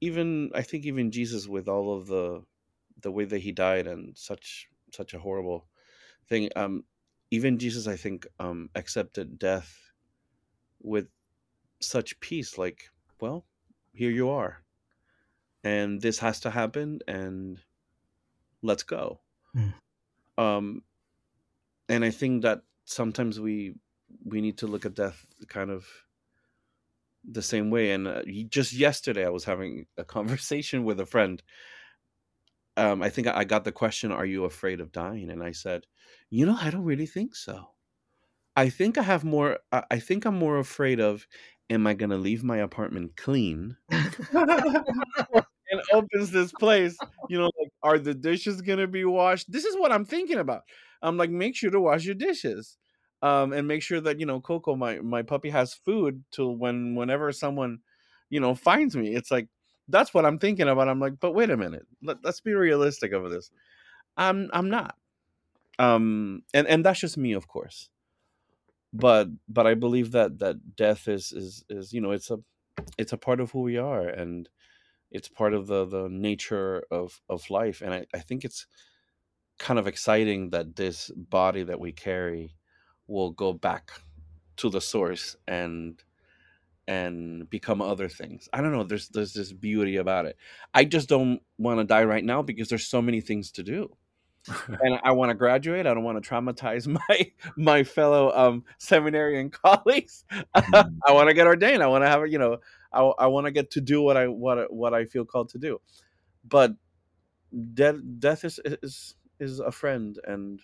[0.00, 2.42] even i think even jesus with all of the
[3.02, 5.66] the way that he died and such such a horrible
[6.28, 6.84] thing um
[7.30, 9.92] even jesus i think um accepted death
[10.82, 11.08] with
[11.80, 12.90] such peace like
[13.20, 13.44] well
[13.92, 14.62] here you are
[15.64, 17.58] and this has to happen and
[18.62, 19.20] let's go
[19.56, 19.74] Mm.
[20.38, 20.82] um
[21.88, 23.74] and i think that sometimes we
[24.24, 25.86] we need to look at death kind of
[27.32, 31.42] the same way and uh, just yesterday i was having a conversation with a friend
[32.76, 35.86] um i think i got the question are you afraid of dying and i said
[36.30, 37.70] you know i don't really think so
[38.56, 41.26] i think i have more i think i'm more afraid of
[41.68, 43.76] am i going to leave my apartment clean
[45.70, 46.96] and opens this place,
[47.28, 49.50] you know, like, are the dishes gonna be washed?
[49.50, 50.62] This is what I'm thinking about.
[51.02, 52.76] I'm like, make sure to wash your dishes.
[53.22, 56.94] Um, and make sure that, you know, Coco, my my puppy has food till when
[56.94, 57.80] whenever someone,
[58.30, 59.14] you know, finds me.
[59.14, 59.48] It's like
[59.88, 60.88] that's what I'm thinking about.
[60.88, 61.86] I'm like, but wait a minute.
[62.02, 63.50] Let, let's be realistic over this.
[64.16, 64.96] I'm I'm not.
[65.78, 67.90] Um and and that's just me, of course.
[68.92, 72.38] But but I believe that that death is is is, you know, it's a
[72.98, 74.48] it's a part of who we are and
[75.10, 78.66] it's part of the the nature of of life and I, I think it's
[79.58, 82.56] kind of exciting that this body that we carry
[83.10, 83.92] will go back
[84.58, 86.02] to the source and
[86.88, 88.48] and become other things.
[88.52, 90.36] I don't know there's there's this beauty about it.
[90.74, 93.96] I just don't want to die right now because there's so many things to do.
[94.82, 99.50] And i want to graduate i don't want to traumatize my my fellow um seminarian
[99.64, 100.24] colleagues.
[100.56, 100.96] Mhm.
[101.06, 102.58] i want to get ordained i want to have a you know
[102.92, 105.58] i, I want to get to do what i what what i feel called to
[105.58, 105.80] do.
[106.48, 106.72] But
[107.74, 110.60] death death is is is a friend and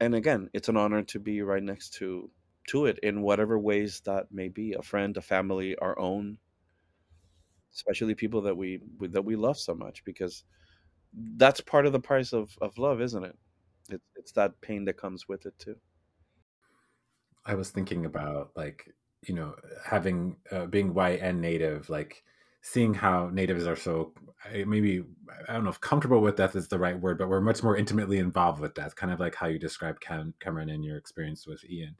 [0.00, 2.30] and again it's an honor to be right next to
[2.68, 6.38] to it in whatever ways that may be a friend a family our own
[7.76, 10.44] especially people that we that we love so much because
[11.36, 13.36] that's part of the price of of love isn't it?
[13.90, 15.76] It's, it's that pain that comes with it too.
[17.44, 18.92] I was thinking about like
[19.26, 22.24] you know having uh, being white and native, like
[22.66, 24.12] seeing how natives are so
[24.52, 25.04] eh, maybe
[25.48, 27.76] I don't know if comfortable with death is the right word, but we're much more
[27.76, 31.46] intimately involved with death, kind of like how you described Cam- Cameron in your experience
[31.46, 31.96] with Ian.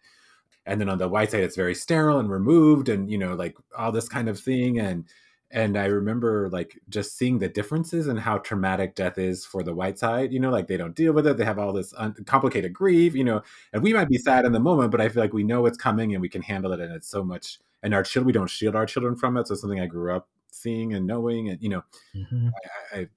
[0.66, 3.56] And then on the white side, it's very sterile and removed, and you know like
[3.78, 5.04] all this kind of thing and.
[5.52, 9.74] And I remember like just seeing the differences and how traumatic death is for the
[9.74, 10.32] white side.
[10.32, 11.36] You know, like they don't deal with it.
[11.36, 13.14] They have all this un- complicated grief.
[13.14, 13.42] You know,
[13.72, 15.78] and we might be sad in the moment, but I feel like we know it's
[15.78, 16.80] coming and we can handle it.
[16.80, 19.46] And it's so much, and our children, we don't shield our children from it.
[19.46, 21.82] So something I grew up seeing and knowing, and you know,
[22.14, 22.50] Mhm.
[22.92, 23.08] I, I,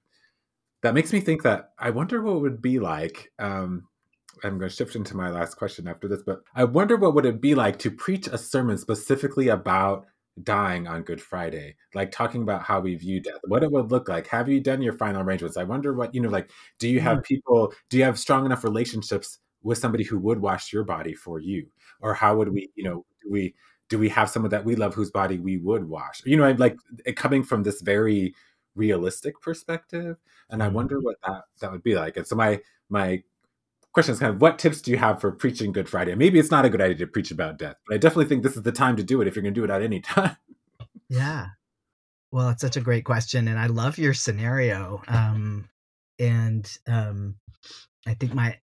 [0.81, 3.31] that makes me think that I wonder what it would be like.
[3.39, 3.87] Um,
[4.43, 7.25] I'm going to shift into my last question after this, but I wonder what would
[7.25, 10.05] it be like to preach a sermon specifically about
[10.43, 14.07] dying on Good Friday, like talking about how we view death, what it would look
[14.07, 14.27] like.
[14.27, 15.57] Have you done your final arrangements?
[15.57, 17.73] I wonder what you know, like, do you have people?
[17.89, 21.67] Do you have strong enough relationships with somebody who would wash your body for you,
[22.01, 23.53] or how would we, you know, do we
[23.89, 26.21] do we have someone that we love whose body we would wash?
[26.25, 26.77] You know, I'm like
[27.15, 28.33] coming from this very
[28.75, 30.17] realistic perspective,
[30.49, 32.17] and I wonder what that that would be like.
[32.17, 33.23] And so my my
[33.91, 36.15] question is kind of what tips do you have for preaching Good Friday?
[36.15, 38.55] Maybe it's not a good idea to preach about death, but I definitely think this
[38.55, 40.37] is the time to do it if you're going to do it at any time.
[41.09, 41.47] Yeah.
[42.31, 45.01] Well, it's such a great question, and I love your scenario.
[45.07, 45.67] Um,
[46.19, 47.35] and um,
[48.05, 48.59] I think my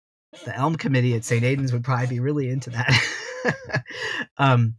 [0.45, 1.45] the Elm Committee at St.
[1.45, 3.85] Aidan's would probably be really into that.
[4.39, 4.75] um,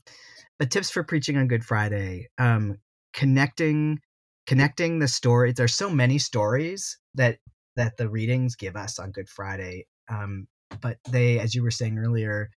[0.59, 2.77] but tips for preaching on Good Friday: um,
[3.13, 3.99] connecting
[4.47, 5.51] connecting the story.
[5.51, 7.37] There's so many stories that
[7.75, 10.47] that the readings give us on Good Friday, um,
[10.81, 12.49] but they, as you were saying earlier,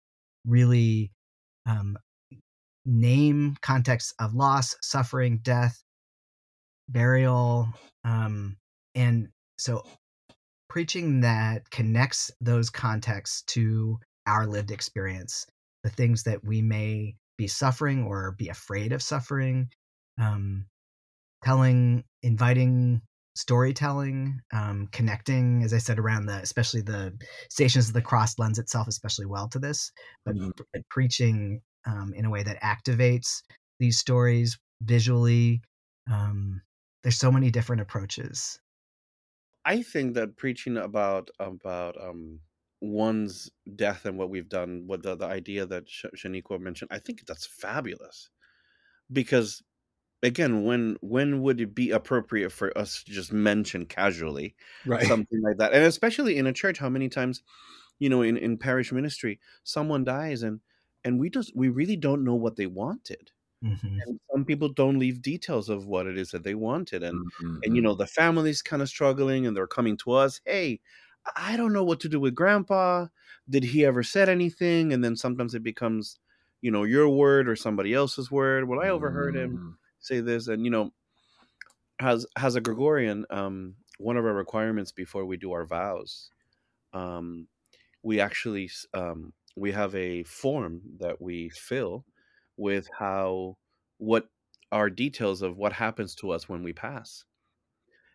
[0.46, 1.12] really
[1.66, 1.98] um,
[2.86, 5.84] name contexts of loss, suffering, death,
[6.90, 7.68] burial,
[8.04, 8.58] um,
[8.96, 9.84] and so
[10.70, 15.46] preaching that connects those contexts to our lived experience,
[15.84, 19.70] the things that we may be suffering or be afraid of suffering,
[20.20, 20.66] um,
[21.44, 23.02] telling, inviting
[23.36, 27.14] storytelling, um, connecting, as I said, around the, especially the
[27.52, 29.92] Stations of the Cross lends itself especially well to this,
[30.26, 30.50] but, mm-hmm.
[30.74, 33.42] but preaching um, in a way that activates
[33.80, 35.62] these stories visually.
[36.12, 36.62] Um,
[37.04, 38.60] there's so many different approaches.
[39.66, 42.40] I think that preaching about about um,
[42.82, 47.00] one's death and what we've done, what the, the idea that Sh- Shaneequa mentioned, I
[47.00, 48.30] think that's fabulous.
[49.12, 49.64] Because
[50.24, 54.56] again when when would it be appropriate for us to just mention casually
[54.86, 55.04] right.
[55.08, 55.74] something like that?
[55.74, 57.44] And especially in a church how many times
[58.00, 60.60] you know in, in parish ministry someone dies and
[61.04, 63.32] and we just we really don't know what they wanted.
[63.66, 63.88] Mm-hmm.
[63.88, 67.02] and some people don't leave details of what it is that they wanted.
[67.02, 67.58] And mm-hmm.
[67.64, 70.80] and you know the family's kind of struggling and they're coming to us hey
[71.36, 73.08] i don't know what to do with grandpa.
[73.50, 74.92] Did he ever said anything?
[74.92, 76.20] And then sometimes it becomes
[76.62, 78.68] you know your word or somebody else's word.
[78.68, 79.56] Well i overheard mm-hmm.
[79.56, 80.48] him say this?
[80.48, 80.92] And you know
[82.00, 86.30] has has a gregorian um one of our requirements before we do our vows
[86.94, 87.48] um
[88.04, 92.06] we actually um we have a form that we fill
[92.56, 93.58] with how
[93.98, 94.28] what
[94.72, 97.24] are details of what happens to us when we pass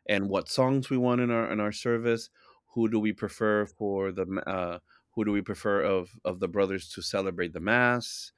[0.08, 2.30] and what songs we want in our in our service
[2.74, 4.78] who do we prefer for the uh
[5.14, 8.32] who do we prefer of of the brothers to celebrate the mass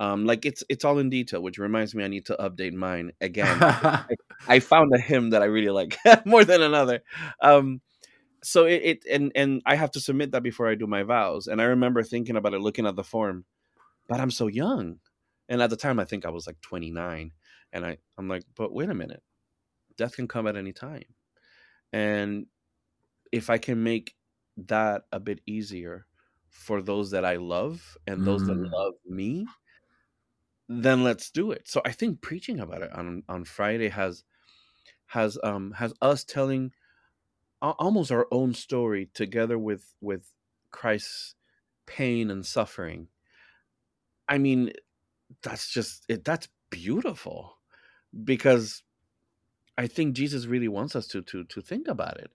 [0.00, 3.12] um, like it's it's all in detail, which reminds me I need to update mine
[3.20, 3.58] again.
[3.60, 4.04] I,
[4.48, 7.02] I, found a hymn that I really like more than another.
[7.42, 7.80] Um,
[8.42, 11.48] so it, it and and I have to submit that before I do my vows.
[11.48, 13.44] And I remember thinking about it, looking at the form,
[14.08, 15.00] but I'm so young.
[15.48, 17.32] And at the time, I think I was like 29,
[17.72, 19.22] and I I'm like, but wait a minute,
[19.96, 21.06] death can come at any time,
[21.92, 22.46] and
[23.32, 24.14] if I can make
[24.56, 26.06] that a bit easier
[26.48, 28.48] for those that I love and those mm.
[28.48, 29.46] that love me,
[30.68, 31.68] then let's do it.
[31.68, 34.24] So I think preaching about it on on Friday has
[35.06, 36.72] has um has us telling
[37.62, 40.32] almost our own story together with with
[40.70, 41.34] Christ's
[41.86, 43.08] pain and suffering.
[44.28, 44.72] I mean,
[45.42, 47.58] that's just it that's beautiful
[48.24, 48.82] because
[49.76, 52.30] I think Jesus really wants us to to to think about it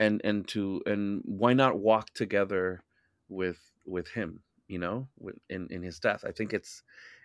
[0.00, 2.82] and and to and why not walk together
[3.28, 5.08] with with him, you know,
[5.48, 6.24] in in his death.
[6.26, 6.82] I think it's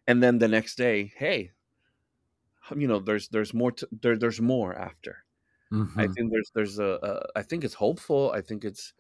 [0.07, 1.51] and then the next day hey
[2.75, 5.17] you know there's there's more to, there there's more after.
[5.71, 5.99] Mm-hmm.
[5.99, 8.31] i think there's there's a, a I think it's hopeful.
[8.31, 8.93] I think it's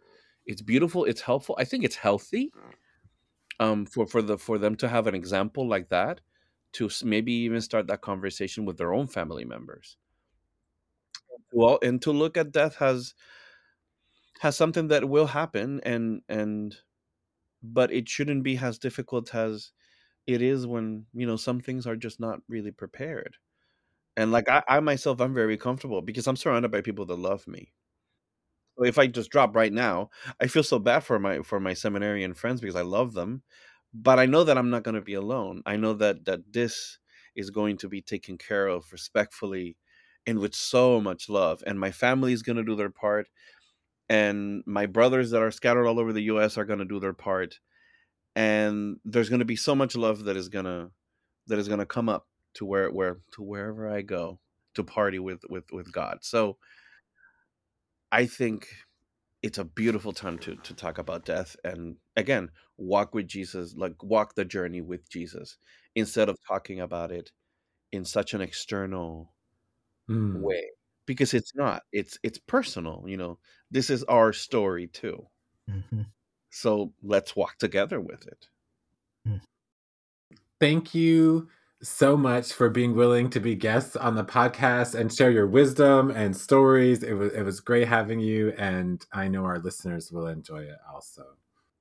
[0.45, 1.05] it's beautiful.
[1.05, 1.55] It's helpful.
[1.59, 2.51] I think it's healthy
[3.59, 6.21] um for for the for them to have an example like that
[6.73, 9.97] to maybe even start that conversation with their own family members.
[11.51, 13.13] Well and to look at death has
[14.39, 16.75] has something that will happen and and
[17.63, 19.71] but it shouldn't be as difficult as
[20.27, 23.37] it is when you know some things are just not really prepared.
[24.17, 27.47] And like I, I myself i'm very comfortable because i'm surrounded by people that love
[27.47, 27.73] me.
[28.77, 30.09] So if i just drop right now
[30.41, 33.43] i feel so bad for my for my seminarian friends because i love them
[33.93, 35.61] but i know that i'm not going to be alone.
[35.65, 36.97] I know that that this
[37.35, 39.77] is going to be taken care of respectfully
[40.25, 43.27] and with so much love and my family is going to do their part
[44.09, 47.13] and my brothers that are scattered all over the us are going to do their
[47.13, 47.59] part
[48.35, 50.89] and there's going to be so much love that is going to
[51.47, 54.39] that is going to come up to where where to wherever I go
[54.75, 56.19] to party with with with God.
[56.21, 56.57] So
[58.11, 58.67] I think
[59.41, 64.01] it's a beautiful time to to talk about death and again walk with Jesus like
[64.01, 65.57] walk the journey with Jesus
[65.95, 67.31] instead of talking about it
[67.91, 69.33] in such an external
[70.09, 70.41] mm.
[70.41, 70.71] way
[71.05, 73.37] because it's not it's it's personal you know
[73.71, 75.25] this is our story too
[75.69, 76.01] mm-hmm.
[76.53, 78.47] So let's walk together with it.
[79.25, 79.37] Hmm.
[80.59, 81.49] Thank you
[81.81, 86.11] so much for being willing to be guests on the podcast and share your wisdom
[86.11, 87.01] and stories.
[87.01, 90.77] It was it was great having you and I know our listeners will enjoy it
[90.93, 91.23] also.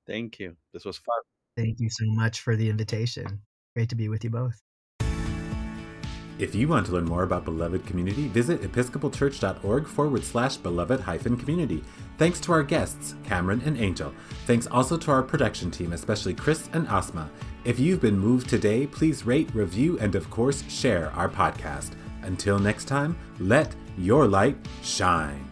[0.07, 0.57] Thank you.
[0.73, 1.21] This was fun.
[1.55, 3.43] Thank you so much for the invitation.
[3.77, 4.59] Great to be with you both.
[6.39, 11.37] If you want to learn more about Beloved Community, visit episcopalchurch.org forward slash beloved hyphen
[11.37, 11.85] community.
[12.19, 14.13] Thanks to our guests, Cameron and Angel.
[14.47, 17.31] Thanks also to our production team, especially Chris and Asma.
[17.65, 21.93] If you've been moved today, please rate, review, and of course, share our podcast.
[22.23, 25.52] Until next time, let your light shine.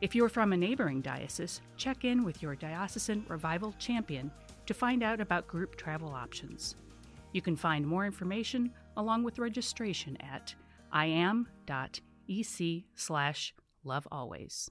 [0.00, 4.30] If you're from a neighboring diocese, check in with your diocesan revival champion
[4.66, 6.76] to find out about group travel options.
[7.32, 10.54] You can find more information along with registration at
[10.94, 14.70] iam.ec slash lovealways.